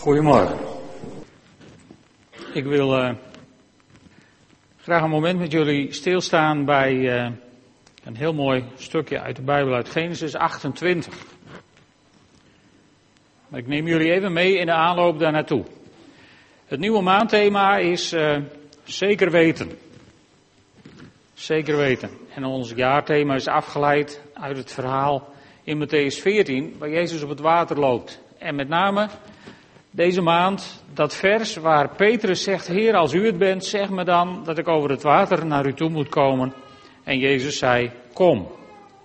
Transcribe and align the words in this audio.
Goedemorgen. 0.00 0.58
Ik 2.52 2.64
wil 2.64 2.98
uh, 2.98 3.10
graag 4.82 5.02
een 5.02 5.10
moment 5.10 5.38
met 5.38 5.52
jullie 5.52 5.92
stilstaan 5.92 6.64
bij 6.64 6.92
uh, 6.94 7.30
een 8.04 8.16
heel 8.16 8.32
mooi 8.32 8.64
stukje 8.76 9.20
uit 9.20 9.36
de 9.36 9.42
Bijbel 9.42 9.74
uit 9.74 9.88
Genesis 9.88 10.34
28. 10.34 11.14
Maar 13.48 13.60
ik 13.60 13.66
neem 13.66 13.86
jullie 13.86 14.12
even 14.12 14.32
mee 14.32 14.58
in 14.58 14.66
de 14.66 14.72
aanloop 14.72 15.18
daar 15.18 15.32
naartoe. 15.32 15.64
Het 16.66 16.80
nieuwe 16.80 17.02
maandthema 17.02 17.76
is 17.76 18.12
uh, 18.12 18.36
zeker 18.84 19.30
weten. 19.30 19.78
Zeker 21.34 21.76
weten. 21.76 22.10
En 22.34 22.44
ons 22.44 22.72
jaarthema 22.76 23.34
is 23.34 23.46
afgeleid 23.46 24.22
uit 24.34 24.56
het 24.56 24.72
verhaal 24.72 25.28
in 25.62 25.86
Matthäus 25.86 26.20
14, 26.20 26.76
waar 26.78 26.90
Jezus 26.90 27.22
op 27.22 27.28
het 27.28 27.40
water 27.40 27.78
loopt. 27.78 28.20
En 28.38 28.54
met 28.54 28.68
name 28.68 29.08
deze 29.90 30.20
maand 30.20 30.84
dat 30.94 31.14
vers 31.14 31.56
waar 31.56 31.94
Petrus 31.94 32.42
zegt, 32.42 32.66
Heer, 32.66 32.94
als 32.94 33.12
u 33.12 33.26
het 33.26 33.38
bent, 33.38 33.64
zeg 33.64 33.90
me 33.90 34.04
dan 34.04 34.44
dat 34.44 34.58
ik 34.58 34.68
over 34.68 34.90
het 34.90 35.02
water 35.02 35.46
naar 35.46 35.66
u 35.66 35.74
toe 35.74 35.88
moet 35.88 36.08
komen. 36.08 36.52
En 37.04 37.18
Jezus 37.18 37.58
zei, 37.58 37.90
kom. 38.12 38.48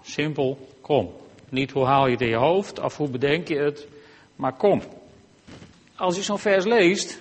Simpel, 0.02 0.68
kom. 0.82 1.12
Niet 1.50 1.72
hoe 1.72 1.86
haal 1.86 2.06
je 2.06 2.12
het 2.12 2.22
in 2.22 2.28
je 2.28 2.36
hoofd 2.36 2.80
of 2.80 2.98
hoe 2.98 3.10
bedenk 3.10 3.48
je 3.48 3.58
het, 3.58 3.88
maar 4.36 4.54
kom. 4.54 4.82
Als 5.96 6.16
je 6.16 6.24
zo'n 6.24 6.40
vers 6.40 6.66
leest, 6.66 7.20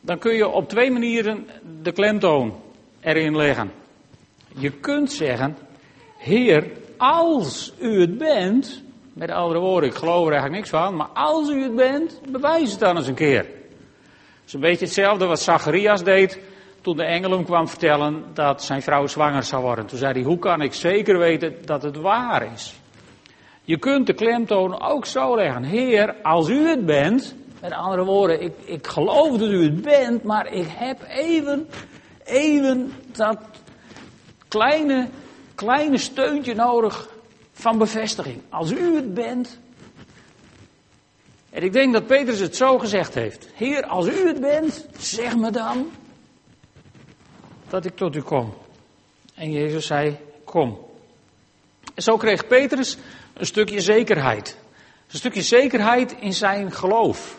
dan 0.00 0.18
kun 0.18 0.34
je 0.34 0.48
op 0.48 0.68
twee 0.68 0.90
manieren 0.90 1.46
de 1.82 1.92
klemtoon 1.92 2.54
erin 3.00 3.36
leggen. 3.36 3.72
Je 4.58 4.70
kunt 4.70 5.12
zeggen, 5.12 5.56
Heer, 6.18 6.70
als 6.96 7.72
u 7.80 8.00
het 8.00 8.18
bent, 8.18 8.82
met 9.14 9.30
andere 9.30 9.60
woorden, 9.60 9.88
ik 9.88 9.96
geloof 9.96 10.26
er 10.26 10.32
eigenlijk 10.32 10.60
niks 10.60 10.68
van, 10.68 10.96
maar 10.96 11.06
als 11.06 11.48
u 11.48 11.62
het 11.62 11.74
bent, 11.74 12.20
bewijs 12.30 12.70
het 12.70 12.80
dan 12.80 12.96
eens 12.96 13.06
een 13.06 13.14
keer. 13.14 13.38
Het 13.38 14.46
is 14.46 14.52
een 14.52 14.60
beetje 14.60 14.84
hetzelfde 14.84 15.26
wat 15.26 15.40
Zacharias 15.40 16.04
deed 16.04 16.40
toen 16.80 16.96
de 16.96 17.04
engel 17.04 17.30
hem 17.30 17.44
kwam 17.44 17.68
vertellen 17.68 18.24
dat 18.34 18.62
zijn 18.62 18.82
vrouw 18.82 19.06
zwanger 19.06 19.42
zou 19.42 19.62
worden. 19.62 19.86
Toen 19.86 19.98
zei 19.98 20.12
hij, 20.12 20.22
hoe 20.22 20.38
kan 20.38 20.60
ik 20.60 20.74
zeker 20.74 21.18
weten 21.18 21.54
dat 21.64 21.82
het 21.82 21.96
waar 21.96 22.52
is? 22.52 22.74
Je 23.62 23.78
kunt 23.78 24.06
de 24.06 24.12
klemtoon 24.12 24.80
ook 24.82 25.06
zo 25.06 25.36
leggen. 25.36 25.62
Heer, 25.62 26.14
als 26.22 26.48
u 26.48 26.68
het 26.68 26.86
bent, 26.86 27.34
met 27.60 27.72
andere 27.72 28.04
woorden, 28.04 28.42
ik, 28.42 28.52
ik 28.64 28.86
geloof 28.86 29.36
dat 29.36 29.48
u 29.48 29.62
het 29.62 29.82
bent, 29.82 30.22
maar 30.22 30.46
ik 30.46 30.66
heb 30.68 30.98
even, 31.08 31.68
even 32.24 32.92
dat 33.12 33.38
kleine, 34.48 35.08
kleine 35.54 35.98
steuntje 35.98 36.54
nodig 36.54 37.08
van 37.54 37.78
bevestiging. 37.78 38.40
Als 38.48 38.70
u 38.70 38.94
het 38.94 39.14
bent. 39.14 39.58
En 41.50 41.62
ik 41.62 41.72
denk 41.72 41.92
dat 41.92 42.06
Petrus 42.06 42.38
het 42.38 42.56
zo 42.56 42.78
gezegd 42.78 43.14
heeft. 43.14 43.48
Heer, 43.54 43.84
als 43.84 44.06
u 44.06 44.26
het 44.26 44.40
bent, 44.40 44.86
zeg 44.98 45.36
me 45.36 45.50
dan 45.50 45.90
dat 47.68 47.84
ik 47.84 47.96
tot 47.96 48.16
u 48.16 48.22
kom. 48.22 48.54
En 49.34 49.52
Jezus 49.52 49.86
zei, 49.86 50.16
kom. 50.44 50.78
En 51.94 52.02
zo 52.02 52.16
kreeg 52.16 52.46
Petrus 52.46 52.96
een 53.32 53.46
stukje 53.46 53.80
zekerheid. 53.80 54.58
Een 55.10 55.18
stukje 55.18 55.42
zekerheid 55.42 56.16
in 56.20 56.32
zijn 56.32 56.72
geloof. 56.72 57.38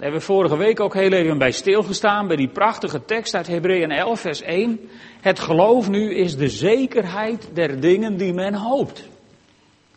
Daar 0.00 0.10
hebben 0.10 0.26
we 0.26 0.34
vorige 0.34 0.56
week 0.56 0.80
ook 0.80 0.94
heel 0.94 1.12
even 1.12 1.38
bij 1.38 1.50
stilgestaan, 1.50 2.26
bij 2.26 2.36
die 2.36 2.48
prachtige 2.48 3.04
tekst 3.04 3.34
uit 3.34 3.46
Hebreeën 3.46 3.90
11, 3.90 4.20
vers 4.20 4.42
1. 4.42 4.80
Het 5.20 5.40
geloof 5.40 5.88
nu 5.88 6.14
is 6.14 6.36
de 6.36 6.48
zekerheid 6.48 7.50
der 7.52 7.80
dingen 7.80 8.16
die 8.16 8.32
men 8.32 8.54
hoopt. 8.54 9.08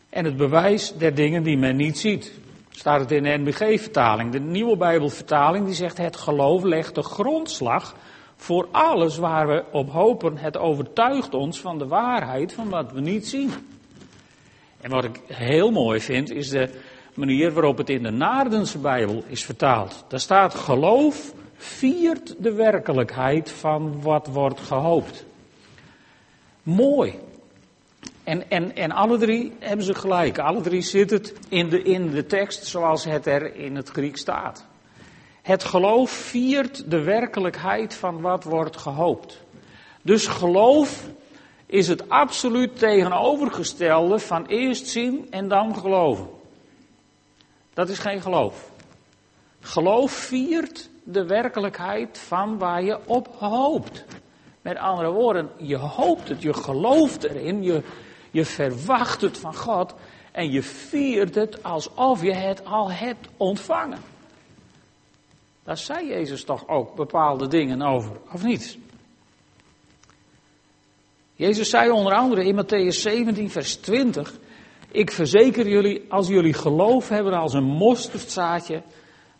En 0.10 0.26
het 0.26 0.38
bewijs 0.38 0.94
der 0.98 1.16
dingen 1.16 1.44
die 1.44 1.58
men 1.58 1.76
niet 1.76 1.98
ziet. 1.98 2.34
Staat 2.70 3.00
het 3.00 3.12
in 3.12 3.24
de 3.24 3.38
NBG-vertaling. 3.38 4.32
De 4.32 4.40
nieuwe 4.40 4.78
Bijbelvertaling 4.78 5.66
die 5.66 5.76
zegt 5.76 5.98
het 5.98 6.16
geloof 6.16 6.64
legt 6.64 6.96
de 6.96 7.04
grondslag 7.04 7.96
voor 8.36 8.68
alles 8.72 9.18
waar 9.18 9.48
we 9.48 9.64
op 9.72 9.92
hopen. 9.92 10.38
Het 10.38 10.58
overtuigt 10.58 11.34
ons 11.34 11.60
van 11.60 11.78
de 11.78 11.88
waarheid 11.88 12.54
van 12.54 12.70
wat 12.70 12.92
we 12.92 13.00
niet 13.00 13.28
zien. 13.28 13.52
En 14.82 14.90
wat 14.90 15.04
ik 15.04 15.22
heel 15.28 15.72
mooi 15.72 16.00
vind 16.00 16.32
is 16.32 16.50
de 16.50 16.70
manier 17.16 17.52
waarop 17.52 17.78
het 17.78 17.90
in 17.90 18.04
de 18.04 18.12
Naardense 18.12 18.78
Bijbel 18.78 19.24
is 19.28 19.46
vertaald. 19.46 20.06
Daar 20.08 20.20
staat 20.20 20.56
geloof 20.56 21.34
viert 21.56 22.36
de 22.40 22.54
werkelijkheid 22.54 23.52
van 23.52 24.02
wat 24.02 24.28
wordt 24.28 24.60
gehoopt. 24.60 25.26
Mooi. 26.64 27.20
En, 28.24 28.50
en, 28.50 28.76
en 28.76 28.92
alle 28.92 29.18
drie 29.18 29.54
hebben 29.60 29.86
ze 29.86 29.94
gelijk. 29.94 30.40
Alle 30.40 30.62
drie 30.62 30.82
zit 30.82 31.10
het 31.10 31.34
in 31.50 31.70
de, 31.70 31.82
in 31.82 32.12
de 32.12 32.26
tekst 32.26 32.66
zoals 32.66 33.04
het 33.04 33.26
er 33.26 33.56
in 33.56 33.76
het 33.76 33.90
Griek 33.90 34.18
staat. 34.18 34.66
Het 35.42 35.64
geloof 35.64 36.12
viert 36.12 36.92
de 36.92 37.02
werkelijkheid 37.02 37.96
van 37.96 38.22
wat 38.22 38.44
wordt 38.44 38.78
gehoopt. 38.78 39.42
Dus 40.02 40.28
geloof 40.28 41.10
is 41.66 41.88
het 41.88 42.10
absoluut 42.10 42.80
tegenovergestelde 42.80 44.20
van 44.20 44.46
eerst 44.46 44.88
zien 44.88 45.28
en 45.30 45.48
dan 45.48 45.76
geloven. 45.76 46.28
Dat 47.74 47.90
is 47.90 48.00
geen 48.00 48.22
geloof. 48.22 48.72
Geloof 49.60 50.12
viert 50.12 50.90
de 51.04 51.26
werkelijkheid 51.26 52.18
van 52.18 52.58
waar 52.58 52.84
je 52.84 53.00
op 53.06 53.28
hoopt. 53.38 54.06
Met 54.62 54.78
andere 54.78 55.12
woorden, 55.12 55.50
je 55.58 55.78
hoopt 55.78 56.30
het, 56.30 56.42
je 56.42 56.54
gelooft 56.54 57.24
erin, 57.24 57.64
je, 57.64 57.84
je 58.32 58.46
verwacht 58.46 59.22
het 59.22 59.38
van 59.38 59.56
God 59.56 59.94
en 60.32 60.52
je 60.52 60.64
viert 60.64 61.36
het 61.36 61.64
alsof 61.64 62.22
je 62.22 62.34
het 62.34 62.66
al 62.66 62.92
hebt 62.92 63.28
ontvangen. 63.38 64.00
Daar 65.64 65.78
zei 65.78 66.08
Jezus 66.08 66.44
toch 66.44 66.68
ook 66.68 66.96
bepaalde 66.96 67.48
dingen 67.48 67.82
over, 67.82 68.12
of 68.32 68.44
niet? 68.44 68.78
Jezus 71.36 71.70
zei 71.70 71.90
onder 71.90 72.14
andere 72.14 72.46
in 72.46 72.64
Matthäus 72.64 73.00
17, 73.00 73.50
vers 73.50 73.76
20: 73.76 74.34
Ik 74.94 75.12
verzeker 75.12 75.68
jullie, 75.68 76.06
als 76.10 76.28
jullie 76.28 76.54
geloof 76.54 77.10
hebben 77.10 77.34
als 77.34 77.54
een 77.54 77.64
mosterdzaadje, 77.64 78.82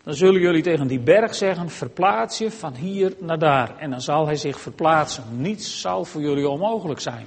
dan 0.04 0.14
zullen 0.14 0.42
jullie 0.42 0.62
tegen 0.64 0.88
die 0.88 1.00
berg 1.00 1.36
zeggen, 1.36 1.70
verplaats 1.70 2.38
je 2.38 2.52
van 2.52 2.74
hier 2.74 3.14
naar 3.20 3.40
daar. 3.40 3.78
En 3.78 3.90
dan 3.90 4.02
zal 4.02 4.26
hij 4.26 4.36
zich 4.36 4.60
verplaatsen. 4.60 5.24
Niets 5.30 5.82
zal 5.82 6.06
voor 6.06 6.22
jullie 6.22 6.50
onmogelijk 6.50 7.00
zijn. 7.00 7.26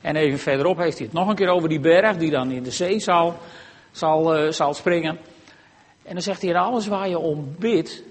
En 0.00 0.16
even 0.16 0.38
verderop 0.38 0.76
heeft 0.76 0.98
hij 0.98 1.06
het 1.06 1.16
nog 1.16 1.28
een 1.28 1.34
keer 1.34 1.48
over 1.48 1.68
die 1.68 1.80
berg, 1.80 2.16
die 2.16 2.30
dan 2.30 2.50
in 2.50 2.62
de 2.62 2.70
zee 2.70 2.98
zal, 2.98 3.34
zal, 3.90 4.38
uh, 4.38 4.50
zal 4.50 4.74
springen. 4.74 5.18
En 6.02 6.12
dan 6.12 6.22
zegt 6.22 6.42
hij, 6.42 6.56
alles 6.56 6.86
waar 6.86 7.08
je 7.08 7.18
om 7.18 7.54
bidt, 7.58 8.02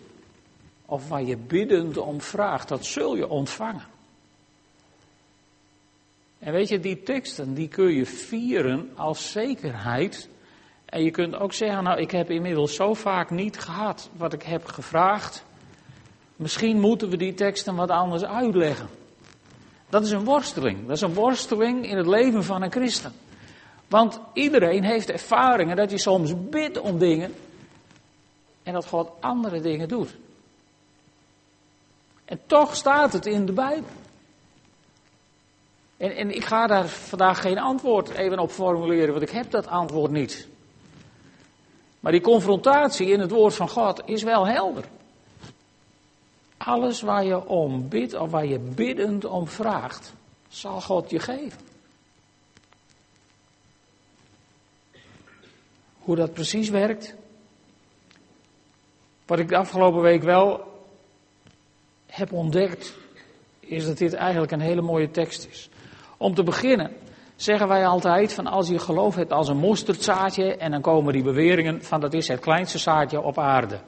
of 0.86 1.10
waar 1.10 1.24
je 1.24 1.38
biddend 1.38 1.98
om 1.98 2.22
vraagt, 2.22 2.68
dat 2.68 2.86
zul 2.86 3.16
je 3.16 3.30
ontvangen. 3.30 3.95
En 6.46 6.52
weet 6.52 6.68
je, 6.68 6.80
die 6.80 7.04
teksten, 7.04 7.54
die 7.54 7.68
kun 7.68 7.92
je 7.92 8.06
vieren 8.06 8.90
als 8.96 9.32
zekerheid 9.32 10.30
en 10.86 11.04
je 11.04 11.12
kunt 11.12 11.36
ook 11.36 11.54
zeggen, 11.54 11.84
nou 11.84 12.00
ik 12.00 12.12
heb 12.12 12.30
inmiddels 12.30 12.76
zo 12.76 12.94
vaak 12.94 13.30
niet 13.30 13.60
gehad 13.60 14.10
wat 14.18 14.34
ik 14.34 14.44
heb 14.44 14.66
gevraagd. 14.66 15.46
Misschien 16.36 16.80
moeten 16.80 17.10
we 17.10 17.18
die 17.18 17.34
teksten 17.34 17.76
wat 17.76 17.90
anders 17.90 18.24
uitleggen. 18.24 18.88
Dat 19.90 20.06
is 20.06 20.12
een 20.12 20.24
worsteling. 20.24 20.88
Dat 20.88 20.96
is 20.96 21.02
een 21.02 21.14
worsteling 21.14 21.90
in 21.90 21.98
het 21.98 22.08
leven 22.08 22.44
van 22.44 22.62
een 22.62 22.72
christen. 22.72 23.14
Want 23.88 24.20
iedereen 24.34 24.84
heeft 24.84 25.10
ervaringen 25.10 25.76
dat 25.76 25.92
je 25.92 25.98
soms 25.98 26.34
bidt 26.50 26.80
om 26.80 26.98
dingen 26.98 27.34
en 28.64 28.74
dat 28.74 28.86
God 28.86 29.10
andere 29.20 29.62
dingen 29.62 29.88
doet. 29.88 30.16
En 32.26 32.40
toch 32.46 32.76
staat 32.76 33.14
het 33.14 33.26
in 33.26 33.46
de 33.46 33.54
Bijbel. 33.54 34.04
En, 36.06 36.16
en 36.16 36.36
ik 36.36 36.46
ga 36.46 36.68
daar 36.68 36.88
vandaag 36.88 37.42
geen 37.42 37.60
antwoord 37.60 38.10
even 38.10 38.40
op 38.40 38.52
formuleren, 38.52 39.10
want 39.10 39.22
ik 39.22 39.30
heb 39.30 39.52
dat 39.52 39.68
antwoord 39.68 40.12
niet. 40.12 40.48
Maar 42.00 42.12
die 42.12 42.22
confrontatie 42.22 43.08
in 43.08 43.20
het 43.20 43.32
woord 43.32 43.54
van 43.54 43.70
God 43.70 44.02
is 44.06 44.24
wel 44.24 44.48
helder. 44.48 44.84
Alles 46.58 47.02
waar 47.02 47.26
je 47.26 47.48
om 47.48 47.90
bidt 47.90 48.14
of 48.14 48.32
waar 48.32 48.46
je 48.46 48.60
biddend 48.60 49.26
om 49.26 49.48
vraagt, 49.48 50.14
zal 50.48 50.82
God 50.82 51.10
je 51.10 51.20
geven. 51.20 51.60
Hoe 56.00 56.16
dat 56.16 56.34
precies 56.34 56.70
werkt. 56.70 57.16
Wat 59.26 59.40
ik 59.40 59.50
de 59.50 59.58
afgelopen 59.58 60.02
week 60.02 60.24
wel 60.24 60.74
heb 62.06 62.32
ontdekt, 62.32 62.94
is 63.60 63.86
dat 63.86 63.98
dit 63.98 64.14
eigenlijk 64.14 64.52
een 64.52 64.60
hele 64.60 64.82
mooie 64.82 65.12
tekst 65.12 65.48
is. 65.52 65.70
Om 66.18 66.34
te 66.34 66.44
beginnen 66.44 66.92
zeggen 67.36 67.68
wij 67.68 67.88
altijd 67.88 68.34
van 68.34 68.48
als 68.48 68.68
je 68.68 68.80
geloof 68.80 69.16
hebt 69.16 69.32
als 69.32 69.48
een 69.48 69.58
mosterdzaadje 69.58 70.58
en 70.58 70.72
dan 70.72 70.82
komen 70.82 71.14
die 71.14 71.24
beweringen 71.24 71.84
van 71.84 72.00
dat 72.00 72.14
is 72.14 72.28
het 72.28 72.40
kleinste 72.40 72.78
zaadje 72.78 73.22
op 73.22 73.38
aarde. 73.38 73.80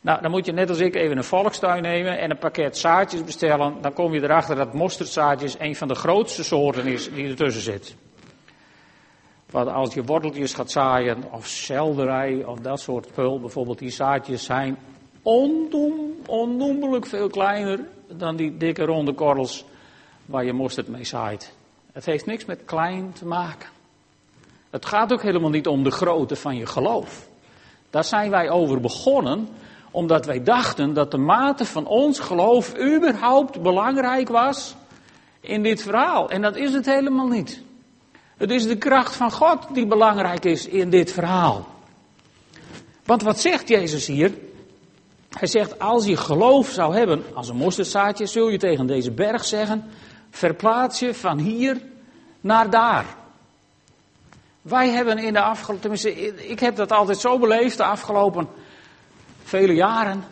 Nou, 0.00 0.22
dan 0.22 0.30
moet 0.30 0.46
je 0.46 0.52
net 0.52 0.68
als 0.68 0.78
ik 0.78 0.94
even 0.94 1.16
een 1.16 1.24
volkstuin 1.24 1.82
nemen 1.82 2.18
en 2.18 2.30
een 2.30 2.38
pakket 2.38 2.78
zaadjes 2.78 3.24
bestellen. 3.24 3.74
Dan 3.80 3.92
kom 3.92 4.14
je 4.14 4.22
erachter 4.22 4.56
dat 4.56 4.74
mosterdzaadjes 4.74 5.56
een 5.58 5.76
van 5.76 5.88
de 5.88 5.94
grootste 5.94 6.44
soorten 6.44 6.86
is 6.86 7.10
die 7.12 7.28
ertussen 7.28 7.62
zit. 7.62 7.96
wat 9.50 9.68
als 9.68 9.94
je 9.94 10.04
worteltjes 10.04 10.54
gaat 10.54 10.70
zaaien, 10.70 11.32
of 11.32 11.46
selderij, 11.46 12.44
of 12.44 12.58
dat 12.58 12.80
soort 12.80 13.06
spul, 13.06 13.40
bijvoorbeeld 13.40 13.78
die 13.78 13.90
zaadjes 13.90 14.44
zijn 14.44 14.78
onnoemelijk 16.26 17.06
veel 17.06 17.28
kleiner 17.28 17.80
dan 18.08 18.36
die 18.36 18.56
dikke 18.56 18.84
ronde 18.84 19.12
korrels 19.12 19.64
waar 20.26 20.44
je 20.44 20.52
mosterd 20.52 20.88
mee 20.88 21.04
zaait. 21.04 21.55
Het 21.96 22.04
heeft 22.04 22.26
niks 22.26 22.44
met 22.44 22.64
klein 22.64 23.12
te 23.12 23.26
maken. 23.26 23.68
Het 24.70 24.86
gaat 24.86 25.12
ook 25.12 25.22
helemaal 25.22 25.50
niet 25.50 25.66
om 25.66 25.84
de 25.84 25.90
grootte 25.90 26.36
van 26.36 26.56
je 26.56 26.66
geloof. 26.66 27.28
Daar 27.90 28.04
zijn 28.04 28.30
wij 28.30 28.50
over 28.50 28.80
begonnen, 28.80 29.48
omdat 29.90 30.26
wij 30.26 30.42
dachten 30.42 30.94
dat 30.94 31.10
de 31.10 31.18
mate 31.18 31.64
van 31.64 31.86
ons 31.86 32.18
geloof 32.18 32.78
überhaupt 32.78 33.62
belangrijk 33.62 34.28
was 34.28 34.74
in 35.40 35.62
dit 35.62 35.82
verhaal. 35.82 36.30
En 36.30 36.42
dat 36.42 36.56
is 36.56 36.72
het 36.72 36.86
helemaal 36.86 37.28
niet. 37.28 37.62
Het 38.36 38.50
is 38.50 38.66
de 38.66 38.78
kracht 38.78 39.16
van 39.16 39.32
God 39.32 39.74
die 39.74 39.86
belangrijk 39.86 40.44
is 40.44 40.66
in 40.66 40.90
dit 40.90 41.12
verhaal. 41.12 41.66
Want 43.04 43.22
wat 43.22 43.40
zegt 43.40 43.68
Jezus 43.68 44.06
hier? 44.06 44.32
Hij 45.30 45.48
zegt, 45.48 45.78
als 45.78 46.06
je 46.06 46.16
geloof 46.16 46.68
zou 46.68 46.96
hebben 46.96 47.24
als 47.34 47.48
een 47.48 47.56
mosterdzaadje, 47.56 48.26
zul 48.26 48.48
je 48.48 48.58
tegen 48.58 48.86
deze 48.86 49.10
berg 49.10 49.44
zeggen, 49.44 49.84
verplaats 50.36 50.98
je 50.98 51.14
van 51.14 51.38
hier 51.38 51.80
naar 52.40 52.70
daar. 52.70 53.04
Wij 54.62 54.88
hebben 54.88 55.18
in 55.18 55.32
de 55.32 55.40
afgelopen, 55.40 55.80
tenminste, 55.80 56.48
ik 56.48 56.60
heb 56.60 56.76
dat 56.76 56.92
altijd 56.92 57.18
zo 57.18 57.38
beleefd 57.38 57.76
de 57.76 57.84
afgelopen 57.84 58.48
vele 59.42 59.74
jaren, 59.74 60.24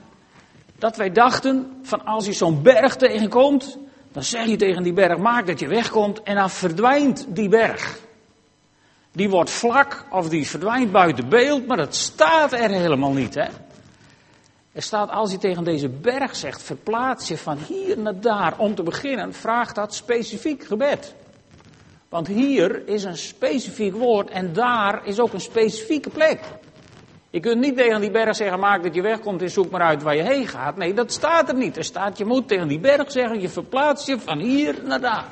dat 0.79 0.97
wij 0.97 1.13
dachten 1.13 1.81
van 1.83 2.05
als 2.05 2.27
je 2.27 2.33
zo'n 2.33 2.63
berg 2.63 2.97
tegenkomt, 2.97 3.79
dan 4.13 4.23
zeg 4.23 4.47
je 4.47 4.57
tegen 4.57 4.83
die 4.83 4.93
berg, 4.93 5.19
maak 5.19 5.47
dat 5.47 5.61
je 5.61 5.69
wegkomt 5.69 6.23
en 6.23 6.35
dan 6.35 6.51
verdwijnt 6.51 7.27
die 7.29 7.49
berg. 7.49 7.99
Die 9.13 9.31
wordt 9.31 9.51
vlak 9.51 10.05
of 10.11 10.29
die 10.29 10.49
verdwijnt 10.49 10.93
buiten 10.93 11.29
beeld, 11.29 11.67
maar 11.67 11.77
dat 11.77 11.95
staat 11.95 12.53
er 12.53 12.71
helemaal 12.71 13.13
niet. 13.13 13.35
Hè? 13.35 13.49
Er 14.75 14.83
staat, 14.83 15.11
als 15.11 15.31
je 15.31 15.39
tegen 15.39 15.65
deze 15.65 15.89
berg 15.89 16.37
zegt, 16.37 16.63
verplaats 16.63 17.29
je 17.29 17.39
van 17.39 17.59
hier 17.59 17.99
naar 17.99 18.21
daar. 18.21 18.59
Om 18.59 18.75
te 18.75 18.83
beginnen, 18.83 19.35
vraagt 19.35 19.75
dat 19.75 19.95
specifiek 19.95 20.65
gebed. 20.65 21.15
Want 22.09 22.27
hier 22.27 22.89
is 22.89 23.05
een 23.05 23.17
specifiek 23.17 23.95
woord 23.95 24.31
en 24.31 24.53
daar 24.53 25.07
is 25.07 25.21
ook 25.21 25.33
een 25.33 25.41
specifieke 25.41 26.11
plek. 26.11 26.41
Je 27.31 27.41
kunt 27.41 27.61
niet 27.61 27.77
tegen 27.77 28.01
die 28.01 28.11
berg 28.11 28.37
zeggen, 28.37 28.59
maak 28.59 28.83
dat 28.83 28.95
je 28.95 29.03
wegkomt 29.03 29.43
en 29.43 29.51
zoek 29.51 29.71
maar 29.71 29.81
uit 29.81 30.03
waar 30.03 30.17
je 30.17 30.23
heen 30.23 30.47
gaat. 30.47 30.77
Nee, 30.77 30.95
dat 30.95 31.13
staat 31.13 31.49
er 31.49 31.55
niet. 31.55 31.77
Er 31.77 31.85
staat, 31.85 32.19
je 32.19 32.25
moet 32.25 32.49
tegen 32.49 32.69
die 32.69 32.81
berg 32.81 33.11
zeggen, 33.11 33.41
je 33.41 33.49
verplaatst 33.49 34.07
je 34.07 34.21
van 34.21 34.39
hier 34.39 34.75
naar 34.85 35.01
daar. 35.01 35.27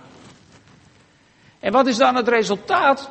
En 1.61 1.73
wat 1.73 1.87
is 1.87 1.97
dan 1.97 2.15
het 2.15 2.29
resultaat? 2.29 3.11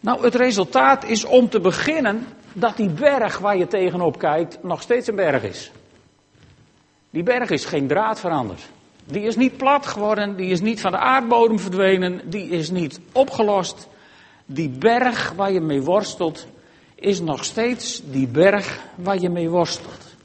Nou, 0.00 0.22
het 0.22 0.34
resultaat 0.34 1.04
is 1.04 1.24
om 1.24 1.48
te 1.48 1.60
beginnen 1.60 2.26
dat 2.52 2.76
die 2.76 2.90
berg 2.90 3.38
waar 3.38 3.56
je 3.56 3.66
tegenop 3.66 4.18
kijkt 4.18 4.62
nog 4.62 4.82
steeds 4.82 5.08
een 5.08 5.14
berg 5.14 5.42
is. 5.42 5.70
Die 7.10 7.22
berg 7.22 7.50
is 7.50 7.64
geen 7.64 7.86
draad 7.86 8.20
veranderd. 8.20 8.68
Die 9.04 9.22
is 9.22 9.36
niet 9.36 9.56
plat 9.56 9.86
geworden, 9.86 10.36
die 10.36 10.50
is 10.50 10.60
niet 10.60 10.80
van 10.80 10.90
de 10.90 10.98
aardbodem 10.98 11.58
verdwenen, 11.58 12.30
die 12.30 12.48
is 12.48 12.70
niet 12.70 13.00
opgelost. 13.12 13.88
Die 14.46 14.68
berg 14.68 15.32
waar 15.36 15.52
je 15.52 15.60
mee 15.60 15.82
worstelt, 15.82 16.46
is 16.94 17.20
nog 17.20 17.44
steeds 17.44 18.02
die 18.04 18.28
berg 18.28 18.80
waar 18.94 19.18
je 19.18 19.28
mee 19.28 19.50
worstelt. 19.50 20.16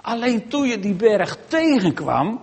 Alleen 0.00 0.48
toen 0.48 0.66
je 0.66 0.78
die 0.78 0.94
berg 0.94 1.38
tegenkwam, 1.46 2.40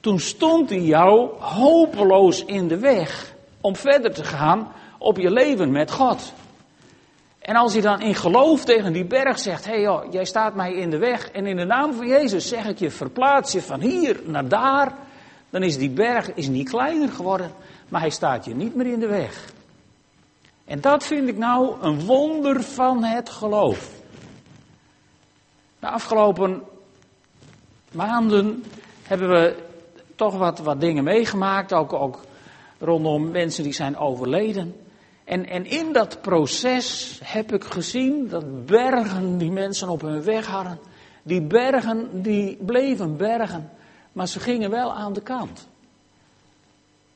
toen 0.00 0.20
stond 0.20 0.70
hij 0.70 0.80
jou 0.80 1.30
hopeloos 1.38 2.44
in 2.44 2.68
de 2.68 2.78
weg 2.78 3.34
om 3.60 3.76
verder 3.76 4.12
te 4.14 4.24
gaan 4.24 4.72
op 4.98 5.16
je 5.16 5.30
leven 5.30 5.70
met 5.70 5.90
God. 5.90 6.32
En 7.42 7.56
als 7.56 7.74
je 7.74 7.80
dan 7.80 8.00
in 8.00 8.14
geloof 8.14 8.64
tegen 8.64 8.92
die 8.92 9.04
berg 9.04 9.38
zegt: 9.38 9.64
Hé 9.64 9.72
hey 9.72 9.80
joh, 9.80 10.12
jij 10.12 10.24
staat 10.24 10.54
mij 10.54 10.72
in 10.72 10.90
de 10.90 10.98
weg. 10.98 11.30
En 11.30 11.46
in 11.46 11.56
de 11.56 11.64
naam 11.64 11.92
van 11.94 12.06
Jezus 12.06 12.48
zeg 12.48 12.66
ik 12.66 12.78
je: 12.78 12.90
verplaats 12.90 13.52
je 13.52 13.62
van 13.62 13.80
hier 13.80 14.20
naar 14.24 14.48
daar. 14.48 14.94
Dan 15.50 15.62
is 15.62 15.76
die 15.76 15.90
berg 15.90 16.34
is 16.34 16.48
niet 16.48 16.68
kleiner 16.68 17.08
geworden, 17.08 17.52
maar 17.88 18.00
hij 18.00 18.10
staat 18.10 18.44
je 18.44 18.54
niet 18.54 18.74
meer 18.74 18.86
in 18.86 19.00
de 19.00 19.06
weg. 19.06 19.52
En 20.64 20.80
dat 20.80 21.04
vind 21.04 21.28
ik 21.28 21.36
nou 21.36 21.76
een 21.80 22.00
wonder 22.00 22.62
van 22.62 23.04
het 23.04 23.28
geloof. 23.28 23.90
De 25.78 25.88
afgelopen 25.88 26.62
maanden 27.92 28.64
hebben 29.02 29.28
we 29.28 29.56
toch 30.14 30.36
wat, 30.36 30.58
wat 30.58 30.80
dingen 30.80 31.04
meegemaakt, 31.04 31.72
ook, 31.72 31.92
ook 31.92 32.20
rondom 32.78 33.30
mensen 33.30 33.64
die 33.64 33.72
zijn 33.72 33.96
overleden. 33.96 34.81
En, 35.24 35.46
en 35.46 35.66
in 35.66 35.92
dat 35.92 36.20
proces 36.20 37.20
heb 37.24 37.52
ik 37.52 37.64
gezien 37.64 38.28
dat 38.28 38.66
bergen 38.66 39.38
die 39.38 39.50
mensen 39.50 39.88
op 39.88 40.00
hun 40.00 40.22
weg 40.22 40.46
hadden, 40.46 40.78
die 41.22 41.42
bergen 41.42 42.22
die 42.22 42.56
bleven 42.56 43.16
bergen, 43.16 43.70
maar 44.12 44.28
ze 44.28 44.40
gingen 44.40 44.70
wel 44.70 44.92
aan 44.94 45.12
de 45.12 45.22
kant. 45.22 45.68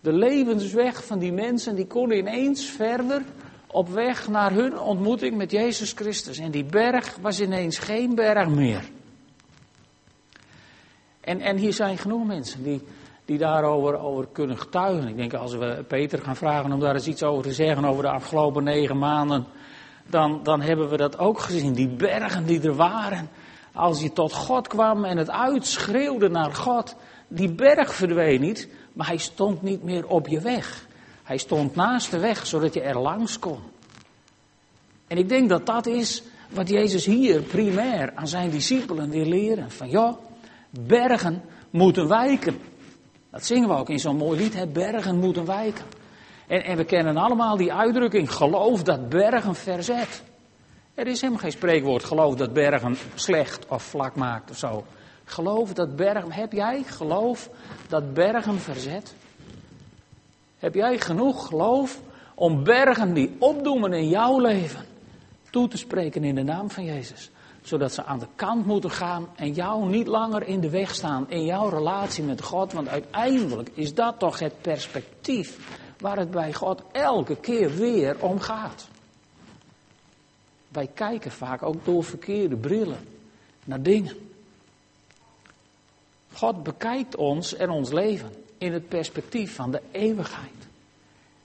De 0.01 0.13
levensweg 0.13 1.05
van 1.05 1.19
die 1.19 1.33
mensen 1.33 1.75
die 1.75 1.87
konden 1.87 2.19
ineens 2.19 2.65
verder 2.65 3.23
op 3.67 3.89
weg 3.89 4.29
naar 4.29 4.53
hun 4.53 4.79
ontmoeting 4.79 5.37
met 5.37 5.51
Jezus 5.51 5.93
Christus. 5.93 6.39
En 6.39 6.51
die 6.51 6.65
berg 6.65 7.17
was 7.21 7.41
ineens 7.41 7.79
geen 7.79 8.15
berg 8.15 8.49
meer. 8.49 8.91
En, 11.21 11.41
en 11.41 11.57
hier 11.57 11.73
zijn 11.73 11.99
genoeg 11.99 12.27
mensen 12.27 12.63
die 12.63 12.83
die 13.27 13.39
daarover 13.39 13.99
over 13.99 14.27
kunnen 14.33 14.59
getuigen. 14.59 15.09
Ik 15.09 15.17
denk 15.17 15.35
als 15.35 15.55
we 15.55 15.85
Peter 15.89 16.19
gaan 16.19 16.37
vragen 16.37 16.73
om 16.73 16.81
daar 16.81 16.95
eens 16.95 17.07
iets 17.07 17.23
over 17.23 17.43
te 17.43 17.53
zeggen 17.53 17.85
over 17.85 18.03
de 18.03 18.11
afgelopen 18.11 18.65
negen 18.65 18.99
maanden, 18.99 19.47
dan, 20.07 20.41
dan 20.43 20.61
hebben 20.61 20.89
we 20.89 20.97
dat 20.97 21.19
ook 21.19 21.41
gezien. 21.41 21.73
Die 21.73 21.89
bergen 21.89 22.47
die 22.47 22.63
er 22.63 22.75
waren. 22.75 23.29
Als 23.73 24.03
je 24.03 24.13
tot 24.13 24.33
God 24.33 24.69
kwam 24.69 25.05
en 25.05 25.17
het 25.17 25.31
uitschreeuwde 25.31 26.29
naar 26.29 26.55
God, 26.55 26.97
die 27.29 27.53
berg 27.53 27.95
verdween 27.95 28.41
niet, 28.41 28.69
maar 28.93 29.07
hij 29.07 29.17
stond 29.17 29.63
niet 29.63 29.83
meer 29.83 30.07
op 30.07 30.29
je 30.29 30.41
weg. 30.41 30.87
Hij 31.23 31.39
stond 31.39 31.75
naast 31.75 32.11
de 32.11 32.19
weg, 32.19 32.47
zodat 32.47 32.75
je 32.75 32.81
er 32.81 32.99
langs 32.99 33.39
kon. 33.39 33.59
En 35.07 35.19
ik 35.19 35.29
denk 35.29 35.49
dat 35.49 35.67
dat 35.67 35.87
is 35.87 36.23
wat 36.51 36.69
Jezus 36.69 37.05
hier 37.05 37.43
primair 37.43 38.13
aan 38.15 38.29
zijn 38.29 38.51
discipelen 38.51 39.11
wil 39.11 39.25
leren. 39.25 39.71
Van 39.71 39.91
ja, 39.91 40.17
bergen 40.71 41.43
moeten 41.71 42.09
wijken. 42.09 42.59
Dat 43.37 43.45
zingen 43.47 43.69
we 43.69 43.75
ook 43.75 43.89
in 43.89 43.99
zo'n 43.99 44.17
mooi 44.17 44.39
lied, 44.39 44.55
hè? 44.55 44.67
bergen 44.67 45.19
moeten 45.19 45.45
wijken. 45.45 45.85
En, 46.47 46.65
en 46.65 46.77
we 46.77 46.85
kennen 46.85 47.17
allemaal 47.17 47.57
die 47.57 47.73
uitdrukking, 47.73 48.33
geloof 48.33 48.83
dat 48.83 49.09
bergen 49.09 49.55
verzet. 49.55 50.23
Er 50.95 51.07
is 51.07 51.21
helemaal 51.21 51.43
geen 51.43 51.53
spreekwoord, 51.53 52.05
geloof 52.05 52.35
dat 52.35 52.53
bergen 52.53 52.97
slecht 53.15 53.67
of 53.69 53.83
vlak 53.83 54.15
maakt 54.15 54.51
of 54.51 54.57
zo. 54.57 54.85
Geloof 55.25 55.73
dat 55.73 55.97
bergen, 55.97 56.33
heb 56.33 56.53
jij 56.53 56.83
geloof 56.83 57.51
dat 57.89 58.15
bergen 58.15 58.59
verzet? 58.59 59.15
Heb 60.59 60.75
jij 60.75 60.99
genoeg 60.99 61.47
geloof 61.47 62.01
om 62.35 62.65
bergen 62.65 63.15
die 63.15 63.37
opdoemen 63.39 63.93
in 63.93 64.09
jouw 64.09 64.41
leven 64.41 64.85
toe 65.51 65.69
te 65.69 65.77
spreken 65.77 66.25
in 66.25 66.35
de 66.35 66.43
naam 66.43 66.71
van 66.71 66.85
Jezus? 66.85 67.31
Zodat 67.67 67.93
ze 67.93 68.05
aan 68.05 68.19
de 68.19 68.27
kant 68.35 68.67
moeten 68.67 68.91
gaan 68.91 69.29
en 69.35 69.53
jou 69.53 69.89
niet 69.89 70.07
langer 70.07 70.43
in 70.47 70.61
de 70.61 70.71
weg 70.71 70.95
staan 70.95 71.31
in 71.31 71.45
jouw 71.45 71.69
relatie 71.69 72.25
met 72.25 72.43
God. 72.43 72.73
Want 72.73 72.89
uiteindelijk 72.89 73.71
is 73.75 73.95
dat 73.95 74.19
toch 74.19 74.39
het 74.39 74.61
perspectief 74.61 75.59
waar 75.99 76.19
het 76.19 76.31
bij 76.31 76.53
God 76.53 76.83
elke 76.93 77.37
keer 77.37 77.75
weer 77.75 78.17
om 78.21 78.41
gaat. 78.41 78.89
Wij 80.69 80.91
kijken 80.95 81.31
vaak 81.31 81.63
ook 81.63 81.85
door 81.85 82.05
verkeerde 82.05 82.57
brillen 82.57 83.09
naar 83.65 83.83
dingen. 83.83 84.15
God 86.33 86.63
bekijkt 86.63 87.17
ons 87.17 87.55
en 87.55 87.71
ons 87.71 87.93
leven 87.93 88.33
in 88.59 88.73
het 88.73 88.89
perspectief 88.89 89.55
van 89.55 89.71
de 89.71 89.83
eeuwigheid. 89.91 90.67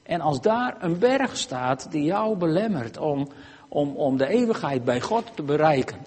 En 0.04 0.22
als 0.22 0.42
daar 0.42 0.78
een 0.80 1.00
berg 1.00 1.38
staat 1.38 1.92
die 1.92 2.04
jou 2.04 2.38
belemmert 2.38 2.98
om, 2.98 3.30
om, 3.74 3.96
om 3.96 4.18
de 4.18 4.28
eeuwigheid 4.28 4.84
bij 4.84 5.02
God 5.02 5.26
te 5.36 5.44
bereiken, 5.44 5.98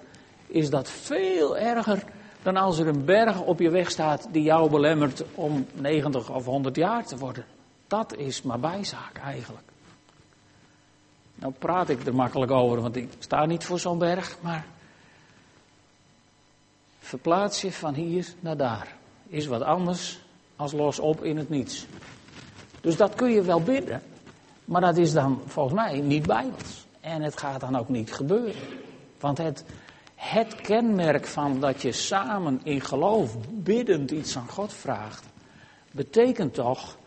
is 0.47 0.69
dat 0.69 0.89
veel 0.89 1.57
erger 1.57 2.03
dan 2.41 2.55
als 2.55 2.77
er 2.77 2.87
een 2.87 3.05
berg 3.05 3.41
op 3.41 3.59
je 3.59 3.69
weg 3.69 3.91
staat 3.91 4.27
die 4.31 4.43
jou 4.43 4.69
belemmert 4.69 5.23
om 5.35 5.65
90 5.73 6.29
of 6.29 6.45
100 6.45 6.75
jaar 6.75 7.05
te 7.05 7.17
worden. 7.17 7.45
Dat 7.87 8.15
is 8.15 8.41
maar 8.41 8.59
bijzaak 8.59 9.17
eigenlijk. 9.17 9.67
Nou 11.35 11.53
praat 11.59 11.89
ik 11.89 12.05
er 12.05 12.15
makkelijk 12.15 12.51
over, 12.51 12.81
want 12.81 12.95
ik 12.95 13.09
sta 13.19 13.45
niet 13.45 13.63
voor 13.63 13.79
zo'n 13.79 13.97
berg, 13.97 14.37
maar 14.41 14.65
verplaats 16.99 17.61
je 17.61 17.71
van 17.71 17.93
hier 17.93 18.27
naar 18.39 18.57
daar. 18.57 18.95
Is 19.27 19.45
wat 19.45 19.61
anders 19.61 20.19
als 20.55 20.71
los 20.71 20.99
op 20.99 21.23
in 21.23 21.37
het 21.37 21.49
niets. 21.49 21.85
Dus 22.81 22.97
dat 22.97 23.15
kun 23.15 23.31
je 23.31 23.41
wel 23.41 23.61
bidden, 23.61 24.01
maar 24.65 24.81
dat 24.81 24.97
is 24.97 25.13
dan 25.13 25.41
volgens 25.45 25.75
mij 25.75 25.99
niet 25.99 26.27
bijbels. 26.27 26.85
En 27.05 27.21
het 27.21 27.37
gaat 27.37 27.59
dan 27.59 27.75
ook 27.75 27.89
niet 27.89 28.13
gebeuren. 28.13 28.61
Want 29.19 29.37
het, 29.37 29.63
het 30.15 30.55
kenmerk 30.55 31.25
van 31.25 31.59
dat 31.59 31.81
je 31.81 31.91
samen 31.91 32.61
in 32.63 32.81
geloof 32.81 33.35
biddend 33.49 34.11
iets 34.11 34.37
aan 34.37 34.47
God 34.47 34.73
vraagt, 34.73 35.25
betekent 35.91 36.53
toch 36.53 36.97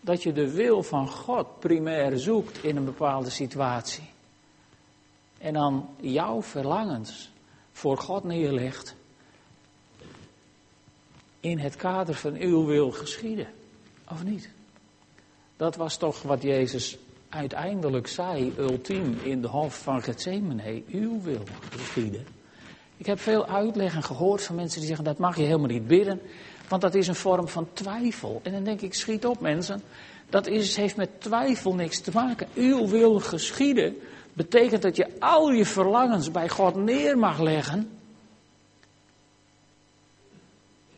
dat 0.00 0.22
je 0.22 0.32
de 0.32 0.50
wil 0.50 0.82
van 0.82 1.08
God 1.08 1.58
primair 1.58 2.18
zoekt 2.18 2.64
in 2.64 2.76
een 2.76 2.84
bepaalde 2.84 3.30
situatie. 3.30 4.10
En 5.38 5.52
dan 5.52 5.88
jouw 6.00 6.42
verlangens 6.42 7.30
voor 7.72 7.98
God 7.98 8.24
neerlegt 8.24 8.94
in 11.40 11.58
het 11.58 11.76
kader 11.76 12.14
van 12.14 12.34
uw 12.34 12.64
wil 12.64 12.90
geschieden. 12.90 13.48
Of 14.10 14.24
niet? 14.24 14.50
Dat 15.56 15.76
was 15.76 15.96
toch 15.96 16.22
wat 16.22 16.42
Jezus 16.42 16.98
uiteindelijk 17.36 18.06
zei, 18.06 18.52
ultiem 18.58 19.18
in 19.22 19.40
de 19.40 19.48
hof 19.48 19.78
van 19.82 20.02
Gethsemane. 20.02 20.82
Uw 20.88 21.20
wil 21.22 21.42
geschieden. 21.70 22.26
Ik 22.96 23.06
heb 23.06 23.20
veel 23.20 23.46
uitleggen 23.46 24.02
gehoord 24.02 24.42
van 24.42 24.54
mensen 24.54 24.78
die 24.78 24.88
zeggen 24.88 25.04
dat 25.04 25.18
mag 25.18 25.36
je 25.36 25.42
helemaal 25.42 25.66
niet 25.66 25.86
bidden. 25.86 26.20
Want 26.68 26.82
dat 26.82 26.94
is 26.94 27.08
een 27.08 27.14
vorm 27.14 27.48
van 27.48 27.68
twijfel. 27.72 28.40
En 28.42 28.52
dan 28.52 28.64
denk 28.64 28.80
ik, 28.80 28.94
schiet 28.94 29.26
op 29.26 29.40
mensen. 29.40 29.82
Dat 30.30 30.46
is, 30.46 30.76
heeft 30.76 30.96
met 30.96 31.20
twijfel 31.20 31.74
niks 31.74 32.00
te 32.00 32.10
maken. 32.14 32.48
Uw 32.54 32.88
wil 32.88 33.20
geschieden 33.20 33.96
betekent 34.32 34.82
dat 34.82 34.96
je 34.96 35.20
al 35.20 35.50
je 35.50 35.66
verlangens 35.66 36.30
bij 36.30 36.48
God 36.48 36.74
neer 36.74 37.18
mag 37.18 37.40
leggen. 37.40 37.90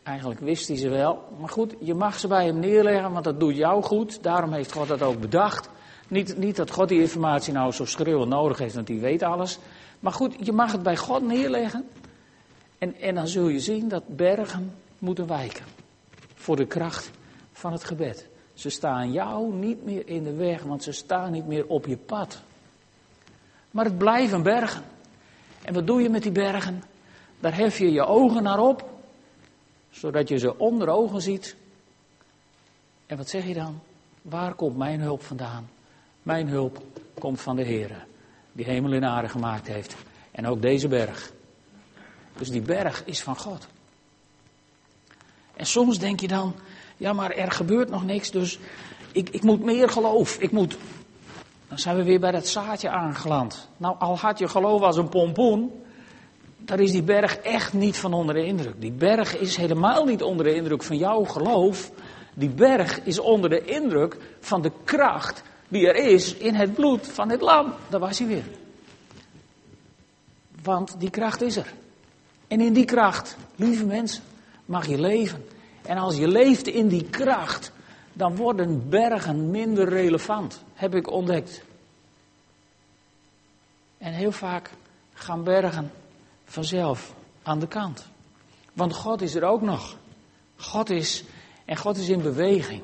Eigenlijk 0.02 0.40
wist 0.40 0.68
hij 0.68 0.76
ze 0.76 0.88
wel. 0.88 1.22
Maar 1.40 1.48
goed, 1.48 1.74
je 1.80 1.94
mag 1.94 2.18
ze 2.18 2.28
bij 2.28 2.46
hem 2.46 2.58
neerleggen, 2.58 3.12
want 3.12 3.24
dat 3.24 3.40
doet 3.40 3.56
jou 3.56 3.82
goed. 3.82 4.22
Daarom 4.22 4.52
heeft 4.52 4.72
God 4.72 4.88
dat 4.88 5.02
ook 5.02 5.20
bedacht. 5.20 5.68
Niet, 6.08 6.36
niet 6.36 6.56
dat 6.56 6.70
God 6.70 6.88
die 6.88 7.00
informatie 7.00 7.52
nou 7.52 7.72
zo 7.72 7.84
schreeuwend 7.84 8.30
nodig 8.30 8.58
heeft, 8.58 8.74
want 8.74 8.88
hij 8.88 8.98
weet 8.98 9.22
alles. 9.22 9.58
Maar 10.00 10.12
goed, 10.12 10.34
je 10.40 10.52
mag 10.52 10.72
het 10.72 10.82
bij 10.82 10.96
God 10.96 11.22
neerleggen. 11.22 11.88
En, 12.78 13.00
en 13.00 13.14
dan 13.14 13.28
zul 13.28 13.48
je 13.48 13.60
zien 13.60 13.88
dat 13.88 14.16
bergen 14.16 14.74
moeten 14.98 15.26
wijken. 15.26 15.64
Voor 16.34 16.56
de 16.56 16.66
kracht 16.66 17.10
van 17.52 17.72
het 17.72 17.84
gebed. 17.84 18.28
Ze 18.54 18.70
staan 18.70 19.12
jou 19.12 19.54
niet 19.54 19.84
meer 19.84 20.08
in 20.08 20.24
de 20.24 20.34
weg, 20.34 20.62
want 20.62 20.82
ze 20.82 20.92
staan 20.92 21.32
niet 21.32 21.46
meer 21.46 21.66
op 21.66 21.86
je 21.86 21.96
pad. 21.96 22.42
Maar 23.70 23.84
het 23.84 23.98
blijven 23.98 24.42
bergen. 24.42 24.82
En 25.62 25.74
wat 25.74 25.86
doe 25.86 26.02
je 26.02 26.08
met 26.08 26.22
die 26.22 26.32
bergen? 26.32 26.82
Daar 27.40 27.56
hef 27.56 27.78
je 27.78 27.92
je 27.92 28.06
ogen 28.06 28.42
naar 28.42 28.58
op, 28.58 28.90
zodat 29.90 30.28
je 30.28 30.38
ze 30.38 30.58
onder 30.58 30.88
ogen 30.88 31.22
ziet. 31.22 31.56
En 33.06 33.16
wat 33.16 33.28
zeg 33.28 33.46
je 33.46 33.54
dan? 33.54 33.80
Waar 34.22 34.54
komt 34.54 34.76
mijn 34.76 35.00
hulp 35.00 35.22
vandaan? 35.22 35.68
Mijn 36.28 36.48
hulp 36.48 36.82
komt 37.18 37.40
van 37.40 37.56
de 37.56 37.62
Heer, 37.62 38.06
die 38.52 38.64
hemel 38.64 38.92
en 38.92 39.04
aarde 39.04 39.28
gemaakt 39.28 39.66
heeft. 39.66 39.96
En 40.30 40.46
ook 40.46 40.62
deze 40.62 40.88
berg. 40.88 41.32
Dus 42.38 42.50
die 42.50 42.60
berg 42.60 43.02
is 43.04 43.22
van 43.22 43.36
God. 43.36 43.66
En 45.56 45.66
soms 45.66 45.98
denk 45.98 46.20
je 46.20 46.28
dan, 46.28 46.54
ja 46.96 47.12
maar 47.12 47.30
er 47.30 47.50
gebeurt 47.50 47.90
nog 47.90 48.04
niks, 48.04 48.30
dus 48.30 48.58
ik, 49.12 49.28
ik 49.28 49.42
moet 49.42 49.62
meer 49.62 49.88
geloof. 49.88 50.38
Ik 50.38 50.50
moet, 50.50 50.76
dan 51.68 51.78
zijn 51.78 51.96
we 51.96 52.02
weer 52.02 52.20
bij 52.20 52.30
dat 52.30 52.46
zaadje 52.46 52.90
aangeland. 52.90 53.68
Nou, 53.76 53.96
al 53.98 54.18
had 54.18 54.38
je 54.38 54.48
geloof 54.48 54.82
als 54.82 54.96
een 54.96 55.08
pompoen, 55.08 55.82
daar 56.56 56.80
is 56.80 56.92
die 56.92 57.02
berg 57.02 57.36
echt 57.36 57.72
niet 57.72 57.96
van 57.96 58.12
onder 58.12 58.34
de 58.34 58.44
indruk. 58.44 58.80
Die 58.80 58.92
berg 58.92 59.38
is 59.38 59.56
helemaal 59.56 60.04
niet 60.04 60.22
onder 60.22 60.44
de 60.44 60.54
indruk 60.54 60.82
van 60.82 60.96
jouw 60.96 61.24
geloof. 61.24 61.90
Die 62.34 62.50
berg 62.50 63.00
is 63.02 63.18
onder 63.18 63.50
de 63.50 63.64
indruk 63.64 64.16
van 64.40 64.62
de 64.62 64.72
kracht 64.84 65.42
die 65.68 65.88
er 65.88 65.96
is 66.12 66.34
in 66.34 66.54
het 66.54 66.74
bloed 66.74 67.06
van 67.06 67.30
het 67.30 67.40
lam. 67.40 67.74
Daar 67.88 68.00
was 68.00 68.18
hij 68.18 68.28
weer. 68.28 68.44
Want 70.62 70.94
die 70.98 71.10
kracht 71.10 71.42
is 71.42 71.56
er. 71.56 71.72
En 72.46 72.60
in 72.60 72.72
die 72.72 72.84
kracht, 72.84 73.36
lieve 73.56 73.84
mensen, 73.86 74.22
mag 74.64 74.86
je 74.86 75.00
leven. 75.00 75.44
En 75.82 75.96
als 75.96 76.16
je 76.16 76.28
leeft 76.28 76.66
in 76.66 76.88
die 76.88 77.04
kracht, 77.04 77.72
dan 78.12 78.36
worden 78.36 78.88
bergen 78.88 79.50
minder 79.50 79.88
relevant, 79.88 80.62
heb 80.74 80.94
ik 80.94 81.10
ontdekt. 81.10 81.62
En 83.98 84.12
heel 84.12 84.32
vaak 84.32 84.70
gaan 85.12 85.44
bergen 85.44 85.92
vanzelf 86.44 87.14
aan 87.42 87.58
de 87.58 87.68
kant. 87.68 88.06
Want 88.72 88.94
God 88.94 89.22
is 89.22 89.34
er 89.34 89.44
ook 89.44 89.62
nog. 89.62 89.96
God 90.56 90.90
is, 90.90 91.24
en 91.64 91.76
God 91.76 91.96
is 91.96 92.08
in 92.08 92.22
beweging. 92.22 92.82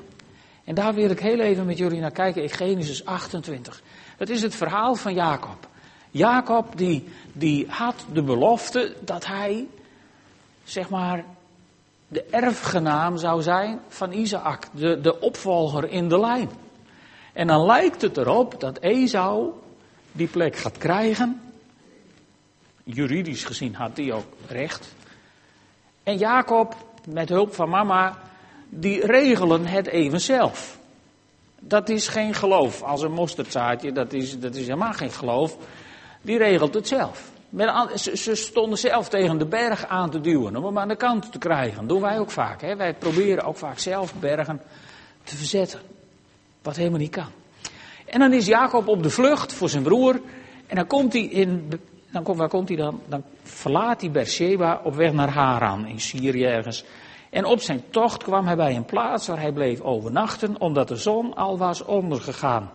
En 0.65 0.75
daar 0.75 0.93
wil 0.93 1.09
ik 1.09 1.19
heel 1.19 1.39
even 1.39 1.65
met 1.65 1.77
jullie 1.77 1.99
naar 1.99 2.11
kijken 2.11 2.41
in 2.41 2.49
Genesis 2.49 3.05
28. 3.05 3.81
Dat 4.17 4.29
is 4.29 4.41
het 4.41 4.55
verhaal 4.55 4.95
van 4.95 5.13
Jacob. 5.13 5.67
Jacob 6.11 6.77
die, 6.77 7.07
die 7.33 7.65
had 7.69 8.05
de 8.13 8.23
belofte 8.23 8.95
dat 9.01 9.25
hij, 9.25 9.67
zeg 10.63 10.89
maar, 10.89 11.25
de 12.07 12.23
erfgenaam 12.23 13.17
zou 13.17 13.41
zijn 13.41 13.79
van 13.87 14.11
Isaac, 14.11 14.67
de, 14.71 15.01
de 15.01 15.19
opvolger 15.19 15.89
in 15.89 16.09
de 16.09 16.19
lijn. 16.19 16.49
En 17.33 17.47
dan 17.47 17.65
lijkt 17.65 18.01
het 18.01 18.17
erop 18.17 18.59
dat 18.59 18.77
Esau 18.77 19.51
die 20.11 20.27
plek 20.27 20.55
gaat 20.55 20.77
krijgen. 20.77 21.41
Juridisch 22.83 23.43
gezien 23.43 23.75
had 23.75 23.97
hij 23.97 24.13
ook 24.13 24.25
recht. 24.47 24.93
En 26.03 26.17
Jacob, 26.17 26.75
met 27.07 27.29
hulp 27.29 27.53
van 27.53 27.69
mama, 27.69 28.17
die 28.69 29.05
regelen 29.05 29.65
het 29.65 29.87
even 29.87 30.21
zelf. 30.21 30.77
Dat 31.59 31.89
is 31.89 32.07
geen 32.07 32.33
geloof. 32.33 32.81
Als 32.81 33.01
een 33.01 33.11
mosterdzaadje, 33.11 33.91
dat 33.91 34.13
is, 34.13 34.39
dat 34.39 34.55
is 34.55 34.63
helemaal 34.63 34.93
geen 34.93 35.11
geloof. 35.11 35.57
Die 36.21 36.37
regelt 36.37 36.73
het 36.73 36.87
zelf. 36.87 37.33
Ze, 37.95 38.35
stonden 38.35 38.79
zelf 38.79 39.09
tegen 39.09 39.37
de 39.37 39.45
berg 39.45 39.85
aan 39.87 40.09
te 40.09 40.21
duwen 40.21 40.55
om 40.55 40.65
hem 40.65 40.77
aan 40.77 40.87
de 40.87 40.95
kant 40.95 41.31
te 41.31 41.37
krijgen. 41.37 41.79
Dat 41.79 41.89
doen 41.89 42.01
wij 42.01 42.19
ook 42.19 42.31
vaak. 42.31 42.61
Hè? 42.61 42.75
Wij 42.75 42.93
proberen 42.93 43.43
ook 43.43 43.57
vaak 43.57 43.79
zelf 43.79 44.13
bergen 44.13 44.61
te 45.23 45.35
verzetten. 45.35 45.79
Wat 46.61 46.75
helemaal 46.75 46.99
niet 46.99 47.11
kan. 47.11 47.29
En 48.05 48.19
dan 48.19 48.33
is 48.33 48.45
Jacob 48.45 48.87
op 48.87 49.03
de 49.03 49.09
vlucht 49.09 49.53
voor 49.53 49.69
zijn 49.69 49.83
broer. 49.83 50.21
En 50.67 50.75
dan 50.75 50.87
komt 50.87 51.13
hij 51.13 51.21
in. 51.21 51.71
Dan 52.11 52.35
waar 52.35 52.49
komt 52.49 52.67
hij 52.67 52.77
dan? 52.77 53.01
Dan 53.07 53.23
verlaat 53.43 54.01
hij 54.01 54.11
Beersheba 54.11 54.81
op 54.83 54.95
weg 54.95 55.13
naar 55.13 55.29
Haran 55.29 55.87
in 55.87 55.99
Syrië 55.99 56.45
ergens. 56.45 56.83
En 57.29 57.45
op 57.45 57.59
zijn 57.59 57.83
tocht 57.89 58.23
kwam 58.23 58.45
hij 58.45 58.55
bij 58.55 58.75
een 58.75 58.85
plaats 58.85 59.27
waar 59.27 59.39
hij 59.39 59.51
bleef 59.51 59.81
overnachten, 59.81 60.59
omdat 60.59 60.87
de 60.87 60.95
zon 60.95 61.33
al 61.35 61.57
was 61.57 61.83
ondergegaan. 61.83 62.71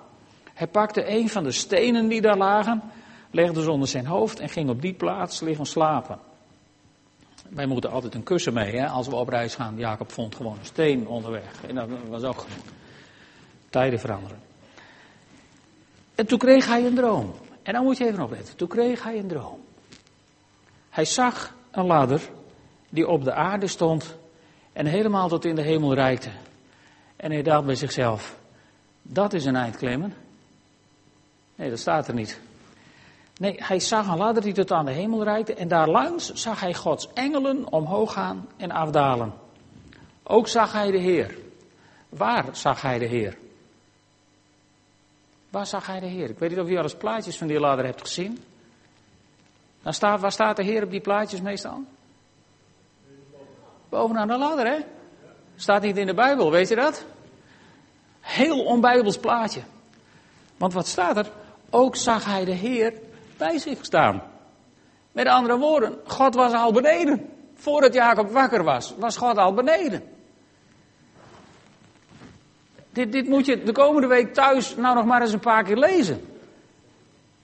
Hij 0.55 0.67
pakte 0.67 1.09
een 1.09 1.29
van 1.29 1.45
de 1.45 1.53
stenen 1.53 2.09
die 2.09 2.21
daar 2.21 2.37
lagen 2.37 2.83
legde 3.31 3.63
ze 3.63 3.71
onder 3.71 3.89
zijn 3.89 4.07
hoofd 4.07 4.41
en 4.41 4.49
ging 4.49 4.71
op 4.71 4.83
die 4.83 4.95
plaats 4.95 5.41
liggen 5.41 5.67
slapen. 5.67 6.19
Wij 7.49 7.67
moeten 7.67 7.91
altijd 7.91 8.15
een 8.15 8.23
kussen 8.23 8.53
mee 8.53 8.77
hè, 8.77 8.89
als 8.89 9.09
we 9.09 9.15
op 9.15 9.29
reis 9.29 9.55
gaan. 9.55 9.77
Jacob 9.77 10.13
vond 10.13 10.35
gewoon 10.35 10.59
een 10.59 10.65
steen 10.65 11.07
onderweg. 11.07 11.65
En 11.67 11.75
dat 11.75 11.89
was 12.09 12.23
ook. 12.23 12.45
Tijden 13.71 14.01
veranderen. 14.01 14.39
En 16.15 16.27
toen 16.27 16.39
kreeg 16.39 16.67
hij 16.67 16.87
een 16.87 16.95
droom. 16.95 17.35
En 17.63 17.73
dan 17.73 17.85
moet 17.85 17.99
je 17.99 18.07
even 18.07 18.23
opletten. 18.23 18.57
Toen 18.57 18.69
kreeg 18.69 19.03
hij 19.03 19.19
een 19.19 19.29
droom. 19.29 19.61
Hij 20.91 21.05
zag 21.05 21.55
een 21.71 21.87
ladder 21.87 22.21
die 22.89 23.09
op 23.09 23.25
de 23.25 23.33
aarde 23.33 23.67
stond 23.67 24.17
en 24.81 24.87
helemaal 24.87 25.29
tot 25.29 25.45
in 25.45 25.55
de 25.55 25.63
hemel 25.63 25.95
reikte. 25.95 26.31
En 27.17 27.31
hij 27.31 27.43
dacht 27.43 27.65
bij 27.65 27.75
zichzelf, 27.75 28.39
dat 29.03 29.33
is 29.33 29.45
een 29.45 29.57
eindklemmen. 29.57 30.15
Nee, 31.55 31.71
dat 31.71 31.79
staat 31.79 32.09
er 32.09 32.15
niet. 32.15 32.41
Nee, 33.37 33.55
hij 33.59 33.81
zag 33.81 34.09
een 34.09 34.17
ladder 34.17 34.43
die 34.43 34.53
tot 34.53 34.73
aan 34.73 34.85
de 34.85 34.93
hemel 34.93 35.25
reikte 35.25 35.55
en 35.55 35.69
daarlangs 35.69 36.33
zag 36.33 36.61
hij 36.61 36.75
Gods 36.75 37.09
engelen 37.13 37.73
omhoog 37.73 38.13
gaan 38.13 38.49
en 38.57 38.71
afdalen. 38.71 39.33
Ook 40.23 40.49
zag 40.49 40.73
hij 40.73 40.91
de 40.91 40.99
Heer. 40.99 41.39
Waar 42.09 42.45
zag 42.53 42.83
hij 42.83 42.99
de 42.99 43.07
Heer? 43.07 43.37
Waar 45.51 45.67
zag 45.67 45.87
hij 45.87 46.01
de 46.01 46.07
Heer? 46.07 46.31
Ik 46.31 46.39
weet 46.39 46.51
niet 46.51 46.61
of 46.61 46.69
u 46.69 46.77
al 46.77 46.83
eens 46.83 46.97
plaatjes 46.97 47.39
van 47.39 47.47
die 47.47 47.61
ladder 47.61 47.85
hebt 47.85 48.01
gezien. 48.01 48.39
Dan 49.83 49.93
staat, 49.93 50.21
waar 50.21 50.33
staat 50.33 50.57
de 50.57 50.65
Heer 50.65 50.83
op 50.83 50.91
die 50.91 51.01
plaatjes 51.01 51.41
meestal? 51.41 51.85
Bovenaan 53.91 54.29
de 54.29 54.39
ladder, 54.39 54.67
hè? 54.67 54.79
Staat 55.57 55.83
niet 55.83 55.97
in 55.97 56.07
de 56.07 56.15
Bijbel, 56.15 56.51
weet 56.51 56.69
je 56.69 56.75
dat? 56.75 57.05
Heel 58.21 58.65
onbijbels 58.65 59.19
plaatje. 59.19 59.61
Want 60.57 60.73
wat 60.73 60.87
staat 60.87 61.17
er? 61.17 61.31
Ook 61.71 61.97
zag 61.97 62.25
hij 62.25 62.45
de 62.45 62.53
Heer 62.53 62.93
bij 63.37 63.59
zich 63.59 63.85
staan. 63.85 64.23
Met 65.13 65.27
andere 65.27 65.57
woorden, 65.59 65.99
God 66.07 66.35
was 66.35 66.53
al 66.53 66.73
beneden. 66.73 67.29
Voordat 67.55 67.95
Jacob 67.95 68.31
wakker 68.31 68.65
was, 68.65 68.95
was 68.99 69.17
God 69.17 69.37
al 69.37 69.55
beneden. 69.55 70.03
Dit, 72.93 73.13
dit 73.13 73.29
moet 73.29 73.47
je 73.47 73.63
de 73.63 73.73
komende 73.73 74.07
week 74.07 74.35
thuis 74.35 74.77
nou 74.77 74.95
nog 74.95 75.05
maar 75.05 75.21
eens 75.21 75.33
een 75.33 75.41
paar 75.41 75.65
keer 75.65 75.77
lezen. 75.77 76.25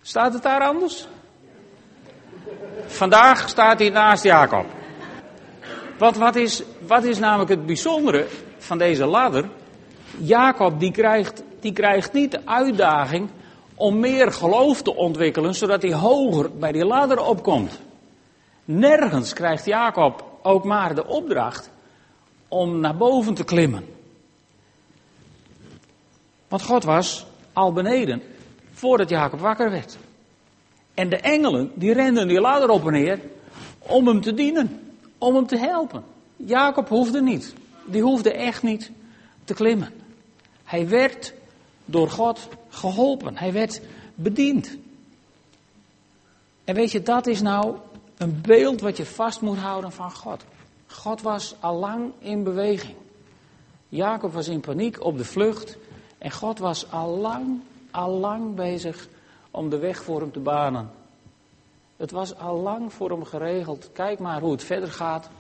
Staat 0.01 0.33
het 0.33 0.43
daar 0.43 0.61
anders? 0.61 1.09
Vandaag 2.87 3.49
staat 3.49 3.79
hij 3.79 3.91
naast 3.91 4.23
Jacob. 4.23 4.76
Wat 5.99 6.37
is, 6.37 6.63
wat 6.87 7.05
is 7.05 7.19
namelijk 7.19 7.51
het 7.51 7.67
bijzondere 7.67 8.27
van 8.59 8.79
deze 8.79 9.07
ladder? 9.07 9.49
Jacob 10.19 10.81
die 10.81 10.91
krijgt, 10.91 11.43
die 11.61 11.73
krijgt 11.73 12.13
niet 12.13 12.31
de 12.31 12.47
uitdaging 12.47 13.29
om 13.75 14.01
meer 14.01 14.33
geloof 14.33 14.83
te 14.83 14.95
ontwikkelen, 14.95 15.55
zodat 15.55 15.83
hij 15.83 15.93
hoger 15.93 16.51
bij 16.59 16.73
die 16.73 16.85
ladder 16.85 17.21
opkomt. 17.21 17.81
Nergens 18.65 19.33
krijgt 19.33 19.65
Jacob 19.65 20.25
ook 20.43 20.65
maar 20.65 20.95
de 20.95 21.07
opdracht 21.07 21.71
om 22.49 22.81
naar 22.81 22.97
boven 22.97 23.35
te 23.35 23.45
klimmen. 23.45 23.85
Want 26.49 26.63
God 26.63 26.85
was 26.85 27.27
al 27.53 27.73
beneden 27.73 28.23
voordat 28.73 29.09
Jacob 29.09 29.41
wakker 29.41 29.71
werd. 29.71 29.99
En 30.95 31.09
de 31.09 31.17
engelen, 31.17 31.73
die 31.75 31.93
renden 31.93 32.29
die 32.29 32.41
ladder 32.41 32.69
op 32.69 32.87
en 32.87 32.93
neer 32.93 33.21
om 33.79 34.07
hem 34.07 34.21
te 34.21 34.35
dienen, 34.35 34.86
om 35.19 35.35
hem 35.35 35.47
te 35.47 35.59
helpen. 35.59 36.05
Jacob 36.37 36.89
hoefde 36.89 37.23
niet. 37.23 37.55
Die 37.87 38.03
hoefde 38.03 38.33
echt 38.33 38.63
niet 38.63 38.91
te 39.45 39.55
klimmen. 39.55 39.93
Hij 40.65 40.89
werd 40.89 41.33
door 41.85 42.11
God 42.11 42.49
geholpen. 42.69 43.37
Hij 43.37 43.53
werd 43.53 43.81
bediend. 44.15 44.77
En 46.65 46.75
weet 46.75 46.93
je, 46.93 47.03
dat 47.03 47.27
is 47.27 47.43
nou 47.43 47.77
een 48.17 48.41
beeld 48.41 48.81
wat 48.81 48.97
je 48.97 49.07
vast 49.07 49.41
moet 49.41 49.59
houden 49.59 49.93
van 49.93 50.13
God. 50.13 50.45
God 50.87 51.23
was 51.23 51.55
al 51.61 51.79
lang 51.79 52.13
in 52.19 52.43
beweging. 52.43 52.97
Jacob 53.89 54.33
was 54.33 54.49
in 54.49 54.61
paniek 54.61 55.05
op 55.05 55.19
de 55.19 55.25
vlucht. 55.25 55.77
En 56.19 56.31
God 56.31 56.59
was 56.59 56.91
al 56.91 57.17
lang, 57.17 57.61
al 57.91 58.11
lang 58.11 58.55
bezig 58.55 59.09
om 59.51 59.69
de 59.69 59.79
weg 59.79 60.03
voor 60.03 60.21
hem 60.21 60.33
te 60.33 60.41
banen. 60.41 60.91
Het 61.97 62.11
was 62.11 62.39
al 62.39 62.61
lang 62.61 62.93
voor 62.93 63.11
hem 63.11 63.25
geregeld. 63.25 63.91
Kijk 63.93 64.19
maar 64.19 64.41
hoe 64.41 64.53
het 64.53 64.65
verder 64.65 64.93
gaat. 64.93 65.31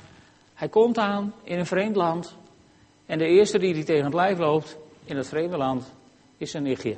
Hij 0.55 0.69
komt 0.69 0.99
aan 0.99 1.35
in 1.43 1.59
een 1.59 1.67
vreemd 1.67 1.97
land. 1.97 2.35
En 3.07 3.19
de 3.19 3.27
eerste 3.27 3.59
die 3.59 3.75
hij 3.75 3.85
tegen 3.85 4.05
het 4.05 4.15
lijf 4.15 4.39
loopt 4.39 4.77
in 5.05 5.17
het 5.17 5.29
vreemde 5.29 5.57
land 5.57 5.93
is 6.37 6.51
zijn 6.51 6.63
nichtje. 6.63 6.97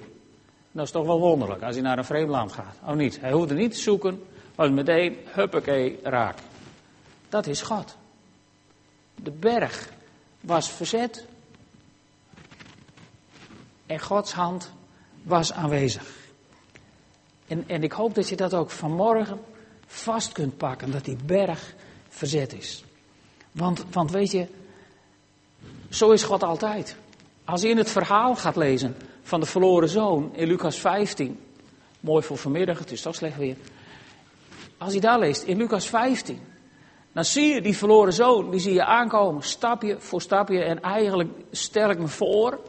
Dat 0.73 0.85
is 0.85 0.91
toch 0.91 1.07
wel 1.07 1.21
wonderlijk 1.21 1.62
als 1.62 1.75
hij 1.75 1.85
naar 1.85 1.99
een 1.99 2.05
vreemd 2.05 2.29
land 2.29 2.53
gaat. 2.53 2.77
Oh 2.85 2.93
niet, 2.93 3.21
hij 3.21 3.33
hoefde 3.33 3.55
niet 3.55 3.73
te 3.73 3.79
zoeken, 3.79 4.25
maar 4.55 4.73
meteen 4.73 5.17
huppakee 5.25 5.99
raak. 6.03 6.38
Dat 7.29 7.47
is 7.47 7.62
God. 7.62 7.97
De 9.15 9.31
berg 9.31 9.93
was 10.41 10.71
verzet. 10.71 11.27
En 13.87 14.00
Gods 14.00 14.33
hand 14.33 14.73
was 15.23 15.53
aanwezig. 15.53 16.28
En, 17.49 17.64
en 17.67 17.83
ik 17.83 17.93
hoop 17.93 18.14
dat 18.14 18.28
je 18.28 18.37
dat 18.37 18.55
ook 18.55 18.71
vanmorgen 18.71 19.40
vast 19.87 20.33
kunt 20.33 20.57
pakken, 20.57 20.90
dat 20.90 21.05
die 21.05 21.17
berg 21.25 21.75
verzet 22.09 22.52
is. 22.52 22.85
Want, 23.52 23.85
want 23.90 24.11
weet 24.11 24.31
je, 24.31 24.47
zo 25.88 26.11
is 26.11 26.23
God 26.23 26.43
altijd. 26.43 26.97
Als 27.45 27.62
je 27.62 27.69
in 27.69 27.76
het 27.76 27.90
verhaal 27.90 28.37
gaat 28.37 28.57
lezen 28.57 28.97
van 29.23 29.40
de 29.40 29.47
verloren 29.47 29.88
zoon 29.88 30.31
in 30.35 30.47
Lucas 30.47 30.78
15, 30.78 31.40
mooi 32.00 32.23
voor 32.23 32.37
vanmiddag, 32.37 32.78
het 32.78 32.90
is 32.90 33.02
toch 33.02 33.14
slecht 33.14 33.37
weer. 33.37 33.57
Als 34.78 34.93
je 34.93 35.00
daar 35.00 35.19
leest 35.19 35.43
in 35.43 35.57
Lucas 35.57 35.87
15, 35.87 36.40
dan 37.12 37.25
zie 37.25 37.55
je 37.55 37.61
die 37.61 37.76
verloren 37.76 38.12
zoon, 38.12 38.50
die 38.50 38.61
zie 38.61 38.73
je 38.73 38.85
aankomen, 38.85 39.43
stapje 39.43 39.97
voor 39.99 40.21
stapje. 40.21 40.62
En 40.62 40.81
eigenlijk 40.83 41.31
stel 41.50 41.90
ik 41.90 41.99
me 41.99 42.09
voor, 42.09 42.61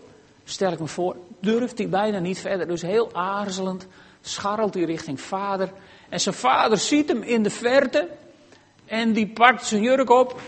stel 0.44 0.72
ik 0.72 0.80
me 0.80 0.88
voor, 0.88 1.16
durft 1.40 1.78
hij 1.78 1.90
bijna 1.90 2.20
niet 2.20 2.40
verder. 2.40 2.68
Dus 2.68 2.82
heel 2.82 3.14
aarzelend 3.14 3.88
scharrelt 4.22 4.74
hij 4.74 4.84
richting 4.84 5.22
vader. 5.22 5.72
En 6.10 6.20
zijn 6.20 6.36
vader 6.36 6.78
ziet 6.78 7.08
hem 7.08 7.22
in 7.22 7.44
de 7.44 7.50
verte 7.50 8.08
en 8.86 9.14
die 9.14 9.28
pakt 9.28 9.66
zijn 9.66 9.82
jurk 9.82 10.10
op 10.10 10.40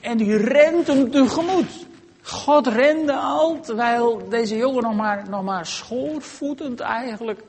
en 0.00 0.16
die 0.16 0.36
rent 0.36 0.86
hem 0.86 1.10
tegemoet. 1.10 1.86
God 2.22 2.66
rende 2.66 3.16
al, 3.16 3.60
terwijl 3.60 4.28
deze 4.28 4.56
jongen 4.56 4.82
nog 4.82 4.94
maar, 4.94 5.28
nog 5.28 5.42
maar 5.42 5.66
schoorvoetend 5.66 6.80
eigenlijk 6.80 7.42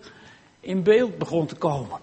in 0.59 0.83
beeld 0.83 1.17
begon 1.17 1.45
te 1.45 1.55
komen. 1.55 1.99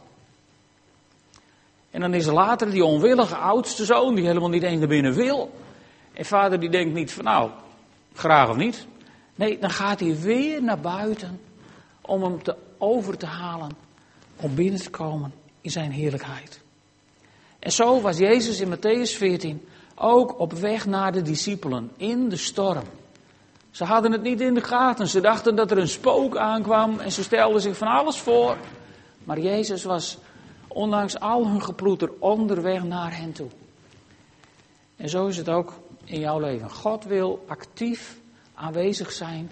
En 1.91 2.01
dan 2.01 2.15
is 2.15 2.27
er 2.27 2.33
later 2.33 2.71
die 2.71 2.85
onwillige 2.85 3.37
oudste 3.37 3.85
zoon, 3.85 4.15
die 4.15 4.27
helemaal 4.27 4.49
niet 4.49 4.63
eens 4.63 4.79
naar 4.79 4.89
binnen 4.89 5.15
wil. 5.15 5.51
En 6.13 6.25
vader 6.25 6.61
die 6.61 6.71
denkt 6.71 6.95
niet 6.95 7.13
van 7.13 7.25
nou, 7.25 7.51
graag 8.15 8.49
of 8.49 8.57
niet. 8.57 8.87
Nee, 9.35 9.59
dan 9.59 9.71
gaat 9.71 10.01
hij 10.01 10.17
weer 10.21 10.63
naar 10.63 10.81
buiten 10.81 11.41
om 12.01 12.23
hem 12.23 12.43
te 12.43 12.57
over 12.79 13.17
te 13.17 13.27
halen 13.27 13.71
om 14.37 14.55
binnen 14.55 14.81
te 14.81 14.91
komen 14.91 15.33
in 15.61 15.71
zijn 15.71 15.91
heerlijkheid. 15.91 16.61
En 17.59 17.73
zo 17.73 18.01
was 18.01 18.19
Jezus 18.19 18.61
in 18.61 18.77
Matthäus 18.77 19.17
14 19.17 19.69
ook 19.95 20.39
op 20.41 20.53
weg 20.53 20.87
naar 20.87 21.13
de 21.13 21.23
discipelen 21.23 21.91
in 21.97 22.29
de 22.29 22.37
storm. 22.37 22.85
Ze 23.71 23.85
hadden 23.85 24.13
het 24.13 24.23
niet 24.23 24.41
in 24.41 24.55
de 24.55 24.61
gaten. 24.61 25.09
Ze 25.09 25.21
dachten 25.21 25.57
dat 25.57 25.71
er 25.71 25.79
een 25.79 25.89
spook 25.89 26.37
aankwam 26.37 26.99
en 26.99 27.13
ze 27.13 27.23
stelden 27.23 27.61
zich 27.61 27.77
van 27.77 27.89
alles 27.89 28.19
voor. 28.19 28.57
Maar 29.25 29.41
Jezus 29.41 29.85
was, 29.85 30.19
ondanks 30.69 31.19
al 31.21 31.47
hun 31.47 31.63
geploeter, 31.63 32.11
onderweg 32.19 32.85
naar 32.85 33.17
hen 33.17 33.33
toe. 33.33 33.49
En 34.97 35.09
zo 35.09 35.27
is 35.27 35.37
het 35.37 35.49
ook 35.49 35.73
in 36.05 36.21
jouw 36.21 36.41
leven. 36.41 36.71
God 36.71 37.05
wil 37.05 37.45
actief 37.47 38.19
aanwezig 38.55 39.13
zijn 39.13 39.51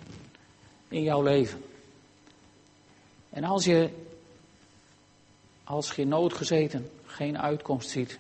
in 0.89 1.03
jouw 1.03 1.23
leven. 1.23 1.63
En 3.35 3.45
als 3.45 3.65
je 3.65 3.91
als 5.65 5.93
je 5.95 6.07
noodgezeten 6.07 6.91
geen 7.07 7.39
uitkomst 7.39 7.91
ziet, 7.91 8.19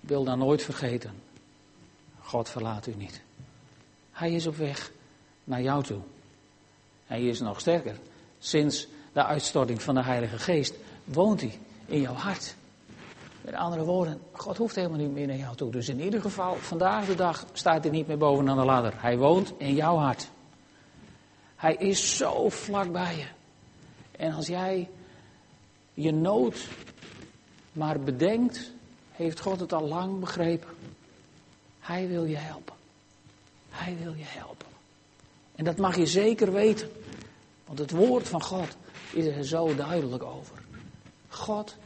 wil 0.00 0.24
dan 0.24 0.38
nooit 0.38 0.62
vergeten. 0.62 1.22
God 2.20 2.48
verlaat 2.48 2.86
u 2.86 2.94
niet. 2.96 3.20
Hij 4.12 4.32
is 4.32 4.46
op 4.46 4.56
weg 4.56 4.90
naar 5.44 5.62
jou 5.62 5.82
toe. 5.82 6.00
Hij 7.06 7.22
is 7.22 7.40
nog 7.40 7.60
sterker. 7.60 7.96
Sinds 8.38 8.86
de 9.12 9.24
uitstorting 9.24 9.82
van 9.82 9.94
de 9.94 10.02
Heilige 10.02 10.38
Geest 10.38 10.74
woont 11.04 11.40
hij 11.40 11.58
in 11.86 12.00
jouw 12.00 12.14
hart. 12.14 12.54
Met 13.40 13.54
andere 13.54 13.84
woorden, 13.84 14.20
God 14.32 14.56
hoeft 14.56 14.74
helemaal 14.74 14.98
niet 14.98 15.12
meer 15.12 15.26
naar 15.26 15.36
jou 15.36 15.56
toe. 15.56 15.70
Dus 15.70 15.88
in 15.88 16.00
ieder 16.00 16.20
geval, 16.20 16.54
vandaag 16.54 17.06
de 17.06 17.14
dag 17.14 17.46
staat 17.52 17.82
hij 17.82 17.92
niet 17.92 18.06
meer 18.06 18.18
bovenaan 18.18 18.56
de 18.56 18.64
ladder. 18.64 18.92
Hij 18.96 19.18
woont 19.18 19.52
in 19.56 19.74
jouw 19.74 19.96
hart. 19.96 20.30
Hij 21.56 21.74
is 21.74 22.16
zo 22.16 22.48
vlak 22.48 22.92
bij 22.92 23.16
je. 23.16 23.26
En 24.16 24.32
als 24.32 24.46
jij 24.46 24.88
je 25.94 26.12
nood 26.12 26.68
maar 27.72 28.00
bedenkt, 28.00 28.72
heeft 29.12 29.40
God 29.40 29.60
het 29.60 29.72
al 29.72 29.88
lang 29.88 30.20
begrepen. 30.20 30.68
Hij 31.80 32.08
wil 32.08 32.24
je 32.24 32.36
helpen. 32.36 32.74
Hij 33.70 33.96
wil 34.02 34.12
je 34.14 34.24
helpen. 34.26 34.66
En 35.54 35.64
dat 35.64 35.76
mag 35.76 35.96
je 35.96 36.06
zeker 36.06 36.52
weten. 36.52 36.90
Want 37.66 37.78
het 37.78 37.90
woord 37.90 38.28
van 38.28 38.42
God 38.42 38.76
is 39.12 39.26
er 39.26 39.44
zo 39.44 39.74
duidelijk 39.74 40.22
over. 40.22 40.62
God 41.28 41.76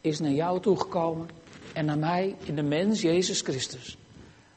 is 0.00 0.18
naar 0.18 0.30
jou 0.30 0.60
toegekomen 0.60 1.28
en 1.72 1.84
naar 1.84 1.98
mij 1.98 2.36
in 2.44 2.54
de 2.54 2.62
mens 2.62 3.00
Jezus 3.00 3.40
Christus. 3.40 3.96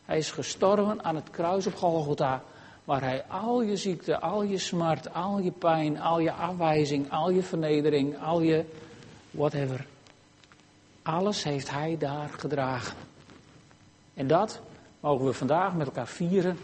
Hij 0.05 0.17
is 0.17 0.31
gestorven 0.31 1.03
aan 1.03 1.15
het 1.15 1.29
kruis 1.29 1.67
op 1.67 1.75
Golgotha, 1.75 2.43
waar 2.83 3.01
hij 3.01 3.23
al 3.23 3.61
je 3.61 3.75
ziekte, 3.75 4.19
al 4.19 4.43
je 4.43 4.57
smart, 4.57 5.13
al 5.13 5.39
je 5.39 5.51
pijn, 5.51 5.99
al 5.99 6.19
je 6.19 6.31
afwijzing, 6.31 7.11
al 7.11 7.29
je 7.29 7.43
vernedering, 7.43 8.21
al 8.21 8.41
je 8.41 8.65
whatever. 9.31 9.85
Alles 11.01 11.43
heeft 11.43 11.69
hij 11.71 11.97
daar 11.97 12.29
gedragen. 12.29 12.97
En 14.13 14.27
dat 14.27 14.61
mogen 14.99 15.25
we 15.25 15.33
vandaag 15.33 15.73
met 15.73 15.87
elkaar 15.87 16.07
vieren 16.07 16.57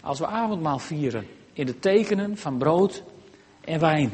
als 0.00 0.18
we 0.18 0.26
avondmaal 0.26 0.78
vieren. 0.78 1.26
In 1.52 1.66
de 1.66 1.78
tekenen 1.78 2.36
van 2.36 2.58
brood 2.58 3.02
en 3.60 3.80
wijn. 3.80 4.12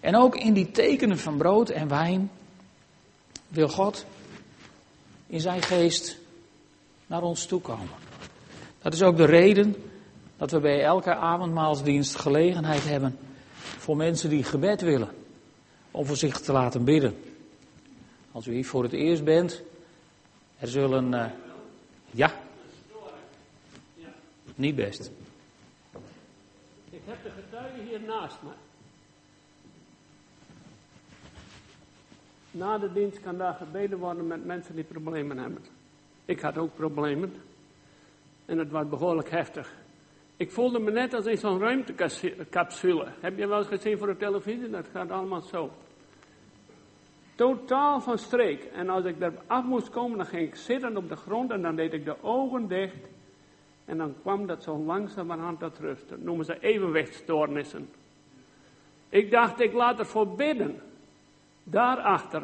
En 0.00 0.16
ook 0.16 0.36
in 0.36 0.52
die 0.52 0.70
tekenen 0.70 1.18
van 1.18 1.36
brood 1.36 1.68
en 1.68 1.88
wijn 1.88 2.30
wil 3.48 3.68
God 3.68 4.06
in 5.26 5.40
zijn 5.40 5.62
geest 5.62 6.18
naar 7.06 7.22
ons 7.22 7.46
toe 7.46 7.60
komen. 7.60 7.88
Dat 8.82 8.92
is 8.92 9.02
ook 9.02 9.16
de 9.16 9.24
reden 9.24 9.76
dat 10.42 10.50
we 10.50 10.60
bij 10.60 10.84
elke 10.84 11.14
avondmaalsdienst 11.14 12.16
gelegenheid 12.16 12.84
hebben 12.84 13.18
voor 13.56 13.96
mensen 13.96 14.30
die 14.30 14.44
gebed 14.44 14.80
willen. 14.80 15.08
Om 15.90 16.06
voor 16.06 16.16
zich 16.16 16.40
te 16.40 16.52
laten 16.52 16.84
bidden. 16.84 17.16
Als 18.32 18.46
u 18.46 18.52
hier 18.52 18.66
voor 18.66 18.82
het 18.82 18.92
eerst 18.92 19.24
bent, 19.24 19.62
er 20.58 20.68
zullen. 20.68 21.12
Uh, 21.12 21.26
ja? 22.10 22.32
Niet 24.54 24.74
best. 24.74 25.10
Ik 26.90 27.00
heb 27.04 27.22
de 27.22 27.30
getuigen 27.30 27.86
hier 27.88 28.00
naast 28.00 28.36
me. 28.42 28.50
Na 32.50 32.78
de 32.78 32.92
dienst 32.92 33.20
kan 33.20 33.38
daar 33.38 33.54
gebeden 33.54 33.98
worden 33.98 34.26
met 34.26 34.44
mensen 34.44 34.74
die 34.74 34.84
problemen 34.84 35.38
hebben. 35.38 35.64
Ik 36.24 36.40
had 36.40 36.58
ook 36.58 36.74
problemen. 36.74 37.34
En 38.44 38.58
het 38.58 38.70
was 38.70 38.88
behoorlijk 38.88 39.30
heftig. 39.30 39.80
Ik 40.42 40.50
voelde 40.50 40.78
me 40.78 40.90
net 40.90 41.14
als 41.14 41.26
in 41.26 41.38
zo'n 41.38 41.58
ruimtecapsule. 41.58 43.06
Heb 43.20 43.38
je 43.38 43.46
wel 43.46 43.58
eens 43.58 43.66
gezien 43.66 43.98
voor 43.98 44.06
de 44.06 44.16
televisie? 44.16 44.70
Dat 44.70 44.86
gaat 44.92 45.10
allemaal 45.10 45.40
zo. 45.40 45.70
Totaal 47.34 48.00
van 48.00 48.18
streek. 48.18 48.64
En 48.64 48.88
als 48.88 49.04
ik 49.04 49.20
er 49.20 49.32
af 49.46 49.64
moest 49.64 49.90
komen, 49.90 50.16
dan 50.16 50.26
ging 50.26 50.48
ik 50.48 50.54
zitten 50.54 50.96
op 50.96 51.08
de 51.08 51.16
grond 51.16 51.50
en 51.50 51.62
dan 51.62 51.76
deed 51.76 51.92
ik 51.92 52.04
de 52.04 52.22
ogen 52.22 52.68
dicht. 52.68 53.08
En 53.84 53.98
dan 53.98 54.14
kwam 54.22 54.46
dat 54.46 54.62
zo 54.62 54.76
langzamerhand 54.76 55.58
tot 55.58 55.78
rust. 55.78 56.08
Dat 56.08 56.20
noemen 56.20 56.44
ze 56.44 56.60
evenwichtstoornissen. 56.60 57.88
Ik 59.08 59.30
dacht, 59.30 59.60
ik 59.60 59.72
laat 59.72 59.98
ervoor 59.98 60.28
bidden. 60.28 60.80
Daarachter. 61.64 62.42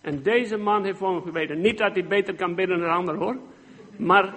En 0.00 0.22
deze 0.22 0.56
man 0.56 0.84
heeft 0.84 1.00
me 1.00 1.20
gebeden. 1.20 1.60
Niet 1.60 1.78
dat 1.78 1.92
hij 1.92 2.06
beter 2.06 2.34
kan 2.34 2.54
bidden 2.54 2.80
dan 2.80 2.90
ander 2.90 3.16
hoor. 3.16 3.36
Maar 3.96 4.34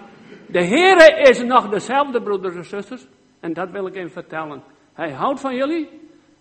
de 0.47 0.63
Heere 0.65 1.29
is 1.29 1.43
nog 1.43 1.69
dezelfde, 1.69 2.21
broeders 2.21 2.55
en 2.55 2.65
zusters. 2.65 3.07
En 3.39 3.53
dat 3.53 3.71
wil 3.71 3.87
ik 3.87 3.95
even 3.95 4.11
vertellen. 4.11 4.63
Hij 4.93 5.11
houdt 5.11 5.39
van 5.39 5.55
jullie, 5.55 5.89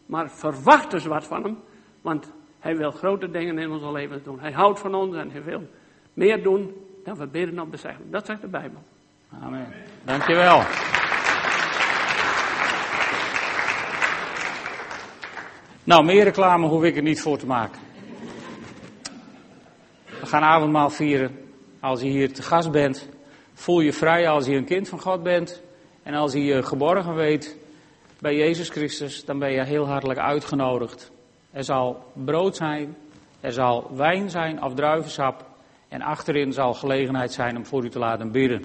maar 0.07 0.31
verwacht 0.31 0.91
dus 0.91 1.07
wat 1.07 1.27
van 1.27 1.43
hem. 1.43 1.59
Want 2.01 2.33
hij 2.59 2.77
wil 2.77 2.91
grote 2.91 3.31
dingen 3.31 3.59
in 3.59 3.71
ons 3.71 3.93
leven 3.93 4.23
doen. 4.25 4.41
Hij 4.41 4.53
houdt 4.53 4.81
van 4.81 4.95
ons 4.95 5.17
en 5.17 5.31
hij 5.31 5.43
wil 5.43 5.69
meer 6.15 6.43
doen 6.43 6.75
dan 7.05 7.17
we 7.17 7.27
bidden 7.27 7.61
op 7.61 7.71
de 7.71 7.77
zeggen. 7.77 8.11
Dat 8.11 8.27
zegt 8.27 8.41
de 8.41 8.49
Bijbel. 8.49 8.83
Amen. 9.43 9.67
Dankjewel. 10.05 10.63
Nou, 15.85 16.05
meer 16.05 16.25
reclame 16.25 16.67
hoef 16.67 16.83
ik 16.83 16.97
er 16.97 17.03
niet 17.03 17.21
voor 17.21 17.39
te 17.39 17.47
maken. 17.47 17.81
We 20.21 20.27
gaan 20.27 20.43
avondmaal 20.43 20.91
vieren. 20.91 21.39
Als 21.81 22.01
je 22.01 22.09
hier 22.09 22.33
te 22.33 22.43
gast 22.43 22.71
bent, 22.71 23.09
voel 23.55 23.81
je 23.81 23.93
vrij 23.93 24.29
als 24.29 24.47
je 24.47 24.57
een 24.57 24.65
kind 24.65 24.89
van 24.89 25.01
God 25.01 25.23
bent. 25.23 25.63
En 26.03 26.15
als 26.15 26.33
je 26.33 26.45
je 26.45 26.63
geborgen 26.63 27.15
weet 27.15 27.57
bij 28.21 28.37
Jezus 28.37 28.69
Christus, 28.69 29.25
dan 29.25 29.39
ben 29.39 29.53
je 29.53 29.65
heel 29.65 29.87
hartelijk 29.87 30.19
uitgenodigd. 30.19 31.11
Er 31.51 31.65
zal 31.65 32.05
brood 32.13 32.57
zijn, 32.57 32.97
er 33.41 33.53
zal 33.53 33.91
wijn 33.95 34.31
zijn 34.31 34.63
of 34.63 34.75
druivensap. 34.75 35.51
En 35.89 36.03
achterin 36.03 36.53
zal 36.53 36.75
gelegenheid 36.75 37.33
zijn 37.33 37.57
om 37.57 37.67
voor 37.67 37.85
u 37.85 37.89
te 37.89 37.99
laten 37.99 38.33
bidden. 38.33 38.65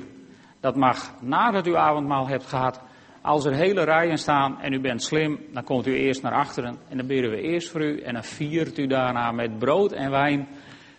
Dat 0.60 0.76
mag 0.76 1.14
nadat 1.22 1.68
u 1.68 1.76
avondmaal 1.76 2.28
hebt 2.28 2.46
gehad. 2.46 2.82
Als 3.22 3.46
er 3.46 3.54
hele 3.54 3.84
rijen 3.84 4.18
staan 4.18 4.62
en 4.62 4.74
u 4.74 4.80
bent 4.80 5.04
slim, 5.04 5.40
dan 5.54 5.64
komt 5.64 5.88
u 5.88 5.96
eerst 5.96 6.22
naar 6.22 6.34
achteren 6.34 6.78
en 6.90 6.98
dan 6.98 7.08
bidden 7.08 7.32
we 7.32 7.42
eerst 7.42 7.70
voor 7.70 7.82
u. 7.82 8.00
En 8.00 8.14
dan 8.14 8.24
viert 8.24 8.78
u 8.78 8.88
daarna 8.88 9.32
met 9.32 9.60
brood 9.60 9.92
en 9.92 10.12
wijn, 10.12 10.48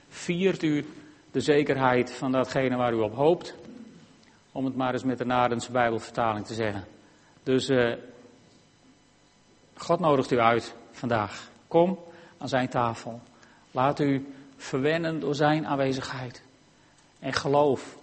viert 0.09 0.63
u 0.63 0.85
de 1.31 1.41
zekerheid 1.41 2.13
van 2.13 2.33
datgene 2.33 2.77
waar 2.77 2.93
u 2.93 2.97
op 2.97 3.15
hoopt. 3.15 3.55
Om 4.59 4.65
het 4.65 4.77
maar 4.77 4.93
eens 4.93 5.05
met 5.05 5.19
de 5.19 5.25
Nadense 5.25 5.73
Bijbelvertaling 5.73 6.47
te 6.47 6.55
zeggen. 6.55 6.85
Dus 7.43 7.69
uh, 7.69 7.95
God 9.75 10.01
nodigt 10.01 10.31
u 10.31 10.39
uit 10.39 10.75
vandaag. 10.91 11.51
Kom 11.69 11.99
aan 12.39 12.49
zijn 12.49 12.69
tafel. 12.69 13.21
Laat 13.71 14.01
u 14.01 14.35
verwennen 14.57 15.21
door 15.21 15.35
zijn 15.35 15.67
aanwezigheid. 15.67 16.43
En 17.19 17.33
geloof 17.33 17.99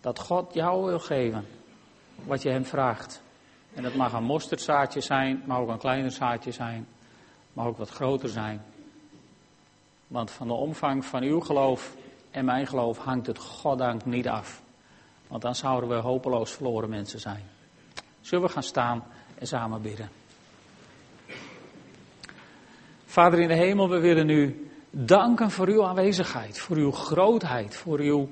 dat 0.00 0.18
God 0.18 0.54
jou 0.54 0.84
wil 0.84 0.98
geven 0.98 1.46
wat 2.24 2.42
je 2.42 2.50
hem 2.50 2.64
vraagt. 2.64 3.22
En 3.74 3.82
dat 3.82 3.94
mag 3.94 4.12
een 4.12 4.24
mosterdzaadje 4.24 5.00
zijn, 5.00 5.42
mag 5.46 5.58
ook 5.58 5.68
een 5.68 5.78
kleiner 5.78 6.10
zaadje 6.10 6.52
zijn, 6.52 6.86
mag 7.52 7.66
ook 7.66 7.78
wat 7.78 7.90
groter 7.90 8.28
zijn. 8.28 8.62
Want 10.06 10.30
van 10.30 10.46
de 10.46 10.54
omvang 10.54 11.04
van 11.04 11.22
uw 11.22 11.40
geloof 11.40 11.96
en 12.30 12.44
mijn 12.44 12.66
geloof 12.66 12.98
hangt 12.98 13.26
het 13.26 13.38
goddank 13.38 14.04
niet 14.04 14.28
af. 14.28 14.62
Want 15.34 15.46
dan 15.46 15.54
zouden 15.54 15.88
we 15.88 15.94
hopeloos 15.94 16.50
verloren 16.50 16.88
mensen 16.88 17.20
zijn. 17.20 17.42
Zullen 18.20 18.44
we 18.44 18.50
gaan 18.50 18.62
staan 18.62 19.04
en 19.38 19.46
samen 19.46 19.82
bidden? 19.82 20.10
Vader 23.04 23.40
in 23.40 23.48
de 23.48 23.54
hemel, 23.54 23.88
we 23.88 23.98
willen 23.98 24.28
u 24.28 24.70
danken 24.90 25.50
voor 25.50 25.68
uw 25.68 25.84
aanwezigheid, 25.84 26.58
voor 26.58 26.76
uw 26.76 26.90
grootheid, 26.90 27.76
voor 27.76 27.98
uw, 27.98 28.28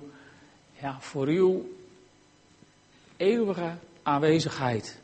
ja, 0.80 0.96
voor 1.00 1.26
uw 1.26 1.68
eeuwige 3.16 3.70
aanwezigheid 4.02 5.00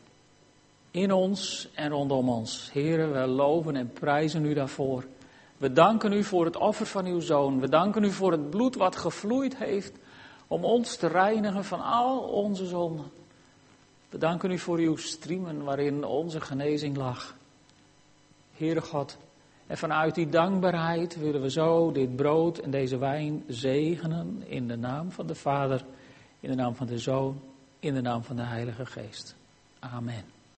in 0.90 1.12
ons 1.12 1.68
en 1.74 1.90
rondom 1.90 2.28
ons. 2.28 2.70
Heren, 2.72 3.12
we 3.12 3.26
loven 3.26 3.76
en 3.76 3.92
prijzen 3.92 4.44
u 4.44 4.54
daarvoor. 4.54 5.04
We 5.56 5.72
danken 5.72 6.12
u 6.12 6.24
voor 6.24 6.44
het 6.44 6.56
offer 6.56 6.86
van 6.86 7.06
uw 7.06 7.20
zoon. 7.20 7.60
We 7.60 7.68
danken 7.68 8.04
u 8.04 8.10
voor 8.10 8.32
het 8.32 8.50
bloed 8.50 8.74
wat 8.74 8.96
gevloeid 8.96 9.56
heeft 9.56 9.92
om 10.48 10.64
ons 10.64 10.96
te 10.96 11.06
reinigen 11.06 11.64
van 11.64 11.80
al 11.80 12.18
onze 12.18 12.66
zonden. 12.66 13.06
We 14.08 14.18
danken 14.18 14.50
u 14.50 14.58
voor 14.58 14.78
uw 14.78 14.96
striemen 14.96 15.64
waarin 15.64 16.04
onze 16.04 16.40
genezing 16.40 16.96
lag. 16.96 17.36
Heere 18.52 18.80
God, 18.80 19.16
en 19.66 19.78
vanuit 19.78 20.14
die 20.14 20.28
dankbaarheid 20.28 21.16
willen 21.16 21.42
we 21.42 21.50
zo 21.50 21.92
dit 21.92 22.16
brood 22.16 22.58
en 22.58 22.70
deze 22.70 22.98
wijn 22.98 23.44
zegenen 23.48 24.42
in 24.46 24.68
de 24.68 24.76
naam 24.76 25.10
van 25.10 25.26
de 25.26 25.34
Vader, 25.34 25.84
in 26.40 26.50
de 26.50 26.56
naam 26.56 26.74
van 26.74 26.86
de 26.86 26.98
Zoon, 26.98 27.40
in 27.80 27.94
de 27.94 28.00
naam 28.00 28.22
van 28.22 28.36
de 28.36 28.42
Heilige 28.42 28.86
Geest. 28.86 29.36
Amen. 29.78 30.37